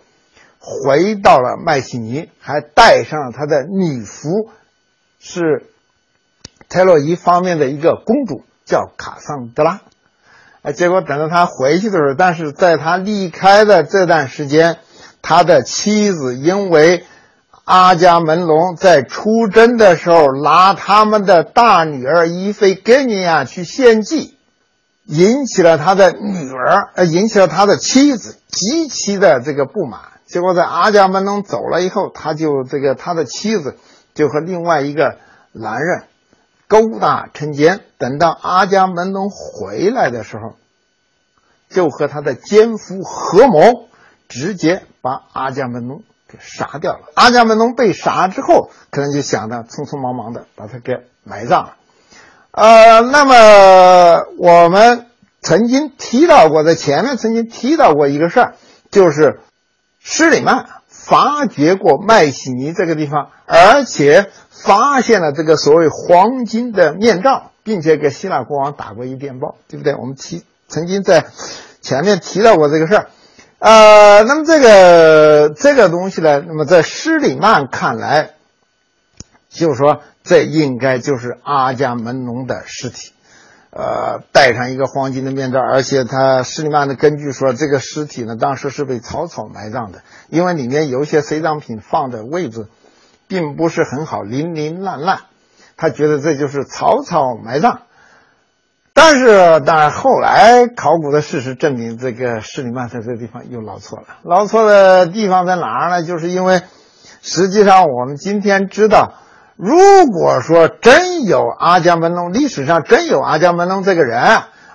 [0.61, 4.49] 回到了麦西尼，还带上了他的女仆，
[5.21, 5.65] 是
[6.69, 9.81] 特洛伊方面的一个公主，叫卡桑德拉。
[10.63, 14.79] 啊，结果等到他回去的时候，但是在他离开的这段时间，
[15.23, 17.05] 他的妻子因为
[17.65, 24.37] 阿伽门农在出征的时候拿他们的大女儿伊菲根尼亚去献祭，
[25.05, 30.01] 引起了他的女儿，呃，引起了他的妻子极其的这个不满。
[30.29, 33.77] 结果在阿伽门农走了以后，他就这个他的妻子
[34.15, 35.17] 就和另外一个
[35.53, 36.05] 男人。
[36.71, 40.57] 勾搭成奸，等到阿伽门农回来的时候，
[41.71, 43.89] 就和他的奸夫合谋，
[44.29, 47.09] 直接把阿伽门农给杀掉了。
[47.15, 51.77] 阿伽门农被杀之后，可能就想着匆匆忙忙的把他给埋葬了。
[52.51, 55.07] 呃，那么我们
[55.41, 58.55] 曾经提到过，在前面曾经提到过一个事儿，
[58.91, 59.41] 就是
[60.11, 64.31] 施里曼发掘过麦西尼这个地方，而且。
[64.61, 69.95] 发现了这个所谓黄金的面罩，并且给希腊国王打过一电报，对不对？
[69.95, 71.27] 我们提曾经在
[71.81, 73.07] 前面提到过这个事儿。
[73.61, 78.31] 呃，那么这个这个东西呢，那么在施里曼看来，
[79.49, 83.13] 就是说这应该就是阿伽门农的尸体，
[83.79, 92.67] 呃，戴上一个黄金的面罩，而且他施里曼的根据说，这个尸体呢当时是被草草埋葬的，因为里面有一些随葬品放的位置。
[93.31, 95.19] 并不是很好，零零烂烂，
[95.77, 97.83] 他觉得这就是草草埋葬。
[98.95, 104.07] 但是，当然后来考古的事实证明，这个施里曼在这个地方又捞错了。
[104.23, 106.07] 捞错的地方在哪儿呢？
[106.07, 106.63] 就是因为，
[107.21, 109.13] 实际上我们今天知道，
[109.59, 114.23] 如果说真有阿伽门农，历史上真有阿伽门农这个人，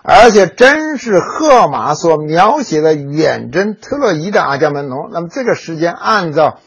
[0.03, 6.59] 而且真是荷马所描写的远征特洛伊的阿伽门农，那么这个时间按照。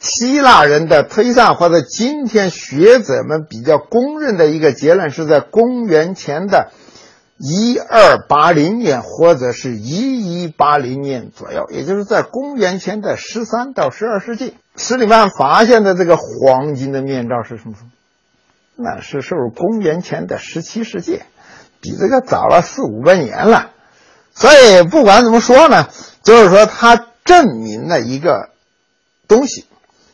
[0.00, 6.72] 希腊人的推算，或者今天学者们比较公认的一个结论，是在公元前的
[7.38, 14.54] 一二八零年或者是一一八零年左右，也就是在公元前的十三到十二世纪。
[14.76, 17.74] 史里曼发现的这个黄金的面罩是什么？
[18.76, 21.20] 那是是公元前的十七世纪，
[21.80, 23.70] 比这个早了四五百年了。
[24.32, 25.88] 所以不管怎么说呢，
[26.22, 28.50] 就是说它证明了一个
[29.28, 29.66] 东西。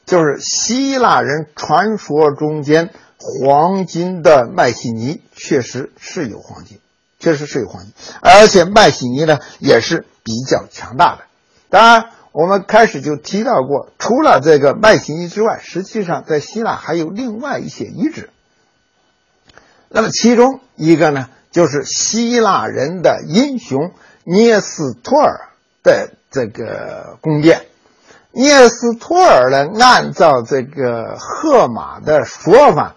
[0.06, 6.80] 就是希腊人传说中间黄金的麦西尼确实是有黄金，
[7.20, 11.22] 确实是有黄金，而且麦西尼呢也是比较强大的。
[11.68, 18.30] 当然，我们开始就提到过，除了这个麦西尼之外，实际上在希腊还有另外一些遗址。
[19.88, 23.92] 那么其中一个呢，就是希腊人的英雄
[24.24, 25.50] 涅斯托尔
[25.82, 27.66] 的这个宫殿。
[28.32, 29.68] 涅斯托尔呢？
[29.80, 32.94] 按照这个荷马的说法，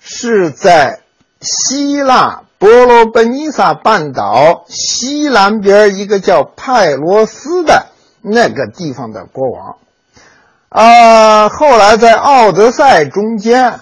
[0.00, 1.02] 是在
[1.42, 7.86] 希腊伯罗奔尼撒半岛西南边一个叫派罗斯的
[8.20, 9.78] 那个地方的国王。
[10.68, 13.80] 啊，后来在《奥德赛》中间，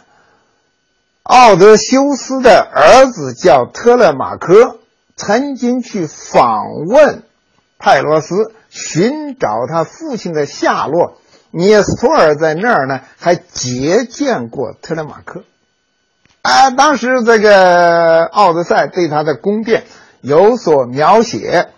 [1.24, 4.78] 奥德修斯的儿子叫特勒马科，
[5.16, 7.24] 曾经去访问
[7.78, 8.54] 派罗斯。
[8.70, 11.14] 寻找他父亲的下落，
[11.50, 15.42] 涅斯托尔在那儿呢，还接见过特勒马克。
[16.48, 19.84] 啊，当时这个《奥德赛》对他的宫殿
[20.22, 21.68] 有所描写，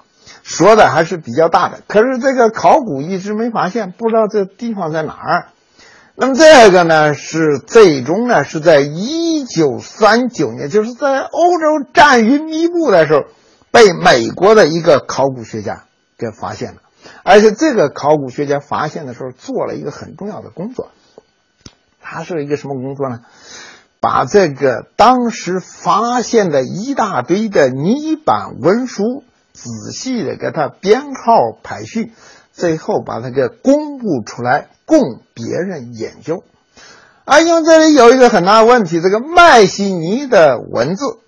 [0.45, 1.81] 说的还是比较大的。
[1.89, 5.47] 可是这个考古一直没发现，不知道这地方在哪儿。
[6.15, 13.25] 那么这个呢，是最终呢是在一九三九年，就是在欧洲战云密布的时候，
[13.73, 15.83] 被美国的一个考古学家。
[16.17, 16.83] 给发现了，
[17.25, 20.91] 而且这个考古学家发现的时候做了一个很重要的工作，
[22.03, 23.21] 他是一个什么工作呢？
[24.01, 31.33] 把这个当时发现的一大堆的泥板文书仔细的给它编号
[31.63, 32.13] 排序，
[32.53, 36.43] 最后把它给公布出来供别人研究。
[37.25, 41.19] 啊，因为这里有一个很大的问题，这个麦西尼的文字。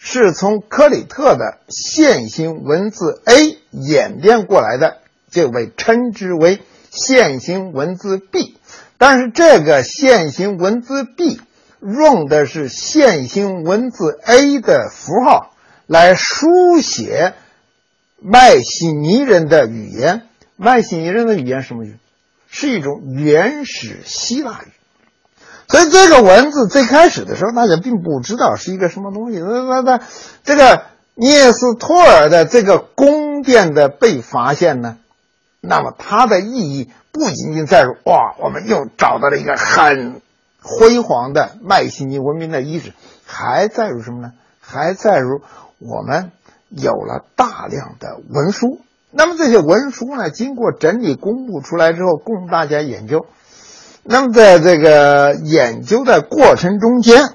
[0.00, 8.56] 是从克里特的线形文字 A 演变过来的，就被称之为线形文字 B。
[8.98, 11.40] 但是这个线形文字 B
[11.80, 15.54] 用的是线形文字 A 的符号
[15.86, 17.34] 来书写
[18.20, 20.22] 麦西尼人的语言。
[20.56, 21.96] 麦西尼人的语言什么语？
[22.50, 24.72] 是一种原始希腊语。
[25.68, 29.38] 所以这个文字最开始的时候，大家并不知道是一个什么东西。
[29.38, 30.00] 那那那
[30.42, 30.82] 这个
[31.14, 34.96] 聂斯托尔的这个宫殿的被发现呢，
[35.60, 40.20] 那么它的意义不仅仅在于哇，我们又找到了一个很
[40.62, 42.92] 辉煌的迈锡尼文明的遗址，
[43.26, 44.32] 还在于什么呢？
[44.60, 45.24] 还在于
[45.78, 46.30] 我们
[46.68, 48.80] 有了大量的文书。
[49.10, 53.26] 那么这些文书呢，经过整理公布出来之后，供大家研究。
[54.02, 57.34] 那么在这个研究的过程中间，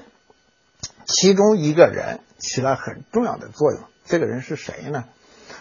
[1.04, 3.80] 其中一个人起了很重要的作用。
[4.06, 5.04] 这个人是谁呢？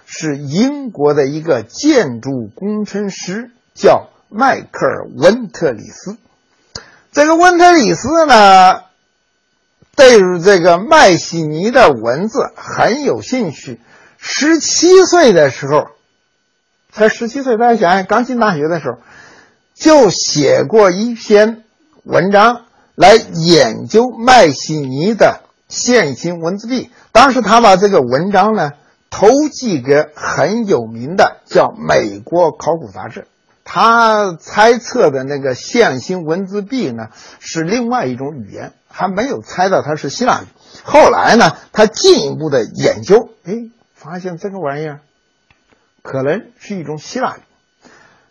[0.05, 6.17] 是英国的一个建筑工程师，叫迈克尔·温特里斯。
[7.11, 8.81] 这个温特里斯呢，
[9.95, 13.79] 对于这个麦西尼的文字很有兴趣。
[14.17, 15.87] 十七岁的时候。
[16.95, 18.99] 才十七岁，大家想想，刚进大学的时候，
[19.73, 21.63] 就写过一篇
[22.03, 26.91] 文章来研究麦西尼的线形文字币。
[27.11, 28.73] 当时他把这个文章呢
[29.13, 33.19] 投寄给很有名的叫《美国考古杂志》，
[33.63, 37.09] 他猜测的那个线形文字币呢
[37.39, 40.45] 是另外一种语言，还没有猜到它是希腊语。
[40.83, 43.53] 后来呢，他进一步的研究，哎，
[43.93, 45.01] 发现这个玩意儿。
[46.01, 47.41] 可能是一种希腊语，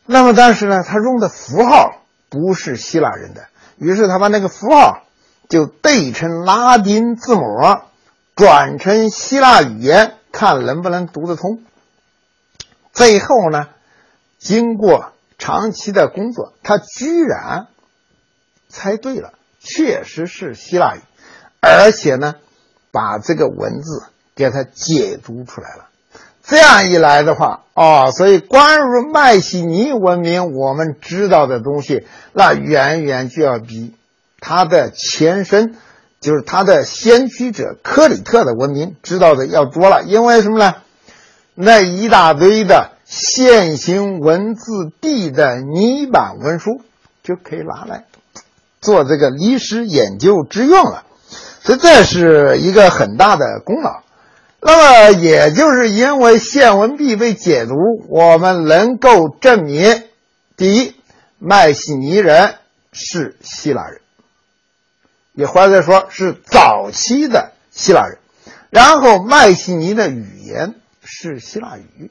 [0.04, 1.92] 那么但是呢，他用的符号
[2.28, 3.44] 不是希腊人的，
[3.78, 5.04] 于是他把那个符号
[5.48, 7.40] 就对成拉丁字母，
[8.34, 11.62] 转成希腊语言，看能不能读得通。
[12.92, 13.68] 最后呢，
[14.38, 17.68] 经过长期的工作，他居然
[18.68, 21.00] 猜对了，确实是希腊语，
[21.60, 22.34] 而且呢，
[22.90, 24.04] 把这个文字
[24.34, 25.88] 给他解读出来了。
[26.44, 33.94] 这样一来的话，哦，所以关于迈锡尼文明，我们知道的东西，那远远就要比
[34.40, 35.76] 它的前身，
[36.22, 40.02] 就是他的先驱者克里特的文明知道的要多了。
[40.04, 40.76] 因为什么呢？
[41.54, 46.80] 那一大堆的线形文字地的泥板文书
[47.22, 48.06] 就可以拿来
[48.80, 51.04] 做这个历史研究之用了，
[51.62, 54.00] 所以这是一个很大的功劳。
[54.64, 57.74] 那么，也就是因为线文币被解读，
[58.08, 60.04] 我们能够证明：
[60.56, 60.94] 第一，
[61.38, 62.54] 迈锡尼人
[62.92, 64.00] 是希腊人，
[65.32, 68.18] 也或者说是早期的希腊人；
[68.70, 72.10] 然后，麦西尼的语言是希腊语，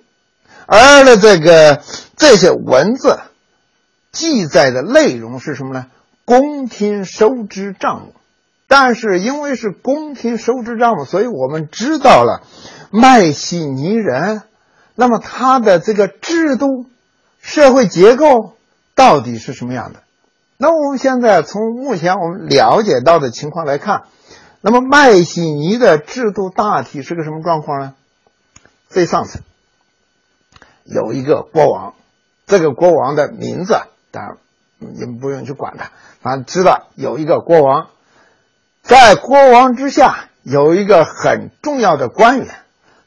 [0.65, 1.81] 而呢，这个
[2.17, 3.19] 这些文字
[4.11, 5.87] 记载的内容是什么呢？
[6.25, 8.13] 宫廷收支账目。
[8.67, 12.41] 但是因为是宫廷收支账目，所以我们知道了
[12.89, 14.43] 麦西尼人，
[14.95, 16.85] 那么他的这个制度、
[17.41, 18.55] 社会结构
[18.95, 20.03] 到底是什么样的？
[20.61, 24.03] 那我们现在从目前我们了解到的情况来看，
[24.61, 27.95] 那么麦西尼的制度大体是个什么状况呢？
[28.87, 29.41] 最上层
[30.83, 31.95] 有一个国王，
[32.45, 33.75] 这个国王的名字
[34.11, 34.37] 当然
[34.77, 35.89] 你们不用去管他，
[36.21, 37.87] 反正知道有一个国王。
[38.83, 42.47] 在国王之下有一个很重要的官员，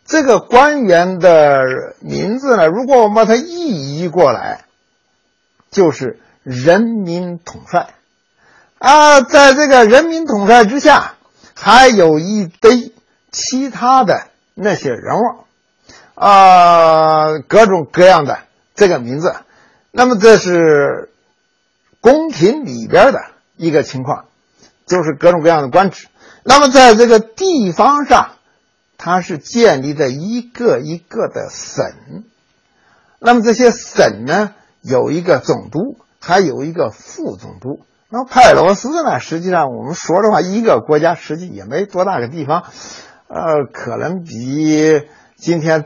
[0.05, 4.65] 这个官员的名字呢，如果我们把它意译过来，
[5.71, 7.95] 就是人民统帅。
[8.79, 11.15] 啊，在这个人民统帅之下，
[11.55, 12.93] 还有一堆
[13.33, 15.45] 其他的那些人物，
[16.15, 18.39] 啊，各种各样的
[18.77, 19.35] 这个名字。
[19.91, 21.11] 那么这是
[22.01, 23.21] 宫廷里边的
[23.57, 24.27] 一个情况。
[24.87, 26.09] 就是各种各样的官职，
[26.43, 28.33] 那么在这个地方上，
[28.99, 32.23] 它是建立的一个一个的省，
[33.19, 37.81] 那么这些省呢，有一个总督，还有一个副总督。
[38.09, 42.65] 那么派罗斯呢，实际上我们说的话，一个国家实际也没多大个地方，
[43.29, 45.03] 呃，可能比
[45.37, 45.85] 今天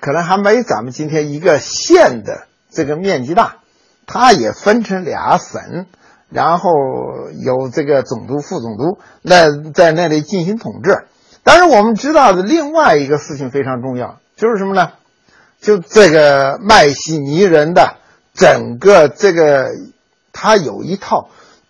[0.00, 3.56] 可能还没咱们今天一个县的这个面积大，
[4.06, 5.86] 它也分成俩省。
[6.28, 6.70] 然后
[7.44, 11.04] 有这个总督、副总督，那在那里进行统治。
[11.42, 14.92] 但是我们知道的另外一个事情非常重要，就是什么呢？
[15.60, 17.96] 就这个迈锡尼人的
[18.34, 19.70] 整个这个，
[20.32, 21.28] 他有一套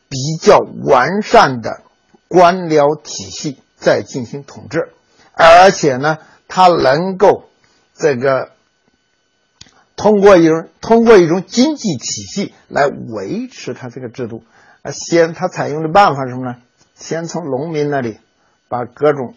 [0.09, 1.83] 比较完善的
[2.29, 4.93] 官僚体系在进行统治，
[5.33, 7.45] 而且呢，他能够
[7.95, 8.51] 这个。
[9.95, 14.43] 通过一种通过一种经济体系来维持它这个制度，
[14.81, 16.57] 啊，先他采用的办法是什么呢？
[16.97, 18.19] 先从农民那里
[18.69, 19.35] 把各种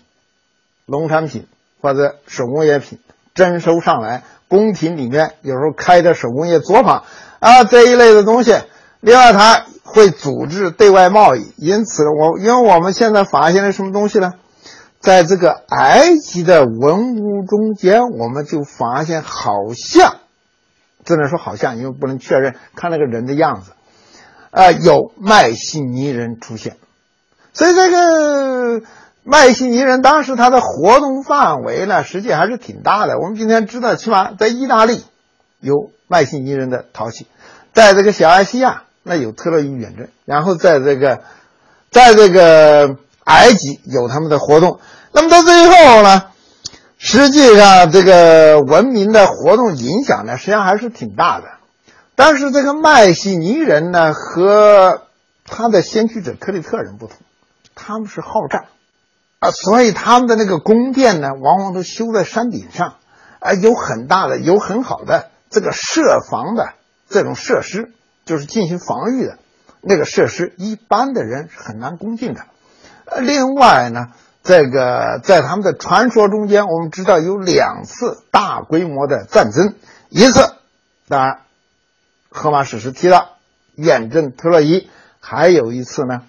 [0.86, 1.46] 农产品
[1.82, 3.00] 或者手工业品
[3.36, 7.04] 征收上来，宫廷里面有时候开的手工业作坊
[7.40, 8.56] 啊这一类的东西。
[9.02, 11.54] 另外，他会组织对外贸易。
[11.58, 14.34] 因此，我因为我们现在发现了什么东西呢？
[15.00, 20.16] 在这个埃及的文物中间，我们就发现好像，
[21.04, 23.74] 只能说好像，因为不能确认，看那个人的样子，
[24.50, 26.78] 啊，有迈锡尼人出现。
[27.54, 28.82] 所以这个
[29.28, 33.18] 迈锡尼人当时他的活动范围呢，实际还是挺大的。
[33.18, 35.04] 我们今天知道，起码在意大利
[35.60, 37.26] 有迈锡尼人的陶器，
[37.74, 41.24] 在这个小亚细亚那有特洛伊远征，然后在这个，
[41.90, 44.80] 在这个埃及有他们的活动。
[45.12, 46.26] 那么到最后呢，
[47.00, 51.46] 实际上这个文明的活动影响呢，实际上还是挺大的。
[52.14, 55.02] 但是这个迈锡尼人呢，和
[55.46, 57.18] 他的先驱者克里特人不同。
[57.74, 58.66] 他们是好战，
[59.40, 62.96] 啊，所以他们的那个宫殿呢，往往都修在山顶上，
[63.40, 66.74] 啊，有很大的、有很好的这个设防的
[67.10, 67.92] 这种设施，
[68.26, 69.38] 就是进行防御的
[69.82, 72.46] 那个设施，一般的人是很难攻进的。
[73.22, 74.08] 另外呢，
[74.42, 79.76] 这个在他们的传说中间，我们知道有两次大规模的战争，
[80.10, 80.54] 一次
[81.08, 81.42] 当然，
[82.30, 83.30] 荷马史诗提到
[83.76, 86.24] 远征特洛伊，还有一次呢。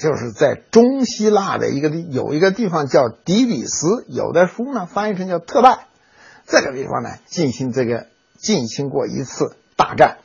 [0.00, 5.86] 就是在中希腊的一个地，有一个地方叫底比斯，有的书呢翻译成叫特拜，
[6.46, 8.06] 这个地方呢进行这个
[8.38, 10.18] 进行过一次大战，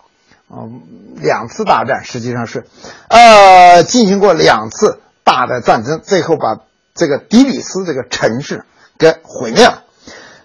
[0.48, 0.84] 嗯，
[1.16, 2.66] 两次大战实际上是，
[3.08, 6.62] 呃，进行过两次大的战争，最后把
[6.94, 8.66] 这个底比斯这个城市
[9.00, 9.82] 给毁灭了。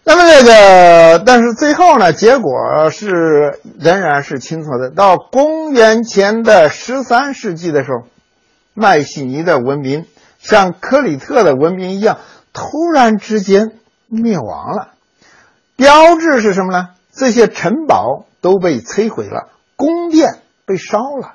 [0.04, 4.88] 那么这个，但是最后呢，结果是仍然是清楚的。
[4.88, 8.08] 到公元前的十三世纪的时候。
[8.78, 10.06] 迈锡尼的文明
[10.38, 12.18] 像克里特的文明一样，
[12.52, 13.72] 突然之间
[14.06, 14.92] 灭亡了。
[15.74, 16.90] 标志是什么呢？
[17.12, 21.34] 这些城堡都被摧毁了，宫殿被烧了。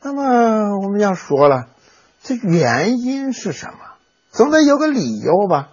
[0.00, 1.66] 那么我们要说了，
[2.22, 3.78] 这原因是什么？
[4.30, 5.68] 总得有个理由吧。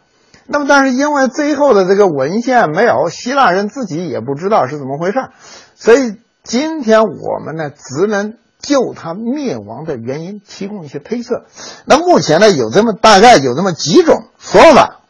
[0.47, 5.29] 那么，但是因为最后的这个文献没有，希腊人自己也不知道是怎么回事，
[5.75, 8.37] 所以今天我们呢，只能。
[8.63, 11.45] 就它灭亡的原因提供一些推测。
[11.85, 15.01] 那目前呢，有这么大概有这么几种说法。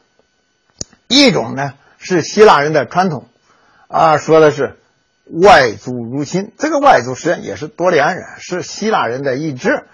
[1.08, 3.28] 一种呢是希腊人的传统，
[3.88, 4.80] 啊，说的是
[5.32, 6.52] 外族入侵。
[6.58, 9.86] 这个外族实际上也是多利安人，是希腊人的一支。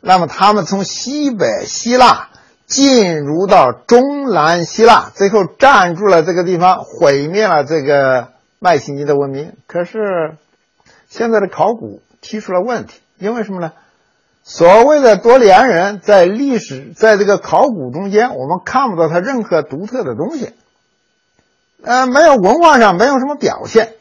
[0.00, 2.30] 那么他们从西北希腊
[2.66, 9.54] 进入到中南希腊，最后占住了这个地方，毁灭了这个迈锡尼的文明。
[9.68, 10.36] 可是
[11.08, 13.00] 现在的考古提出了问题。
[13.18, 13.72] 因为什么呢？
[14.42, 20.52] 所谓的多利安人在历史，在这个考古中间，我们看不到他任何独特的东西，
[21.82, 23.94] 呃，没有文化上没有什么表现。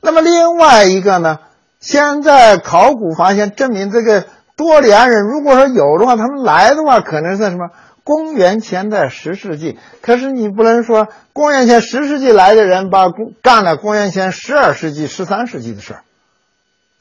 [0.00, 1.40] 那么另外一个呢，
[1.80, 4.24] 现在考古发现证明，这个
[4.56, 7.68] 多利安人如果说有的话，他们来的话，可能是什么？
[8.02, 9.78] 公元前的十世纪。
[10.00, 13.04] 可是你不能说公元前十世纪来的人把
[13.42, 16.02] 干了公元前十二世纪、十三世纪的事儿，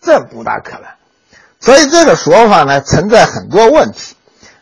[0.02, 0.84] 这不大可能。
[1.60, 4.16] 所以这个说法呢存在很多问题。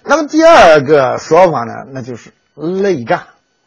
[0.03, 3.23] 那么第二个说法呢，那就是内战，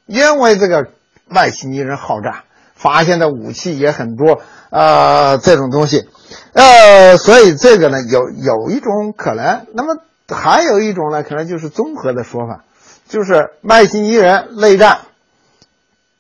[0.07, 0.89] 因为这个
[1.29, 6.09] 外星人好战，发现的武器也很多，呃，这种东西，
[6.55, 9.67] 呃，所以这个呢有有一种可能。
[9.75, 12.65] 那么还有一种呢，可能就是综合的说法，
[13.07, 15.01] 就是麦西尼人内战，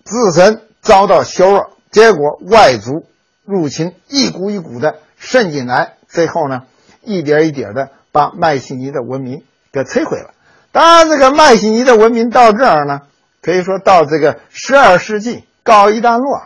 [0.05, 3.07] 自身遭到削弱，结果外族
[3.47, 6.65] 入侵一股一股的渗进来，最后呢。
[7.03, 10.31] 一点一点的把迈锡尼的文明给摧毁了。
[10.73, 13.01] 当然，这个迈锡尼的文明到这儿呢，
[13.43, 16.43] 可以说到这个十二世纪告一段落。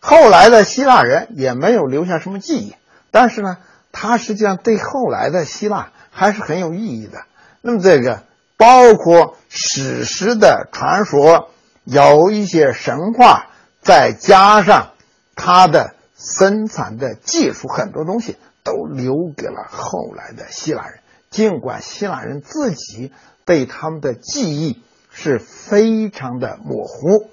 [0.00, 2.74] 后来的希腊人也没有留下什么记忆，
[3.10, 3.58] 但是呢，
[3.92, 7.20] 它实际上对后来的希腊还是很有意义的。
[7.62, 8.22] 那么，这个
[8.56, 11.48] 包括史诗的传说，
[11.84, 13.46] 有一些神话，
[13.80, 14.90] 再加上
[15.36, 18.36] 它的生产的技术，很多东西。
[18.64, 23.12] 都留给了后来的希腊人，尽管希腊人自己
[23.44, 27.28] 对他们的记忆是非常的模糊。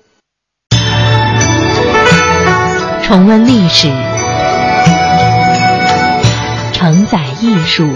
[3.02, 3.88] 重温历史，
[6.74, 7.88] 承载艺术，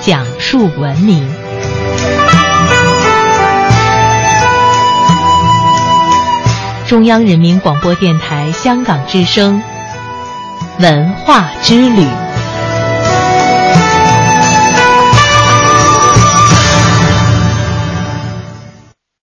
[0.00, 1.28] 讲述文明。
[6.88, 9.62] 中央人民广播电台香港之声。
[10.80, 12.29] 文化之旅。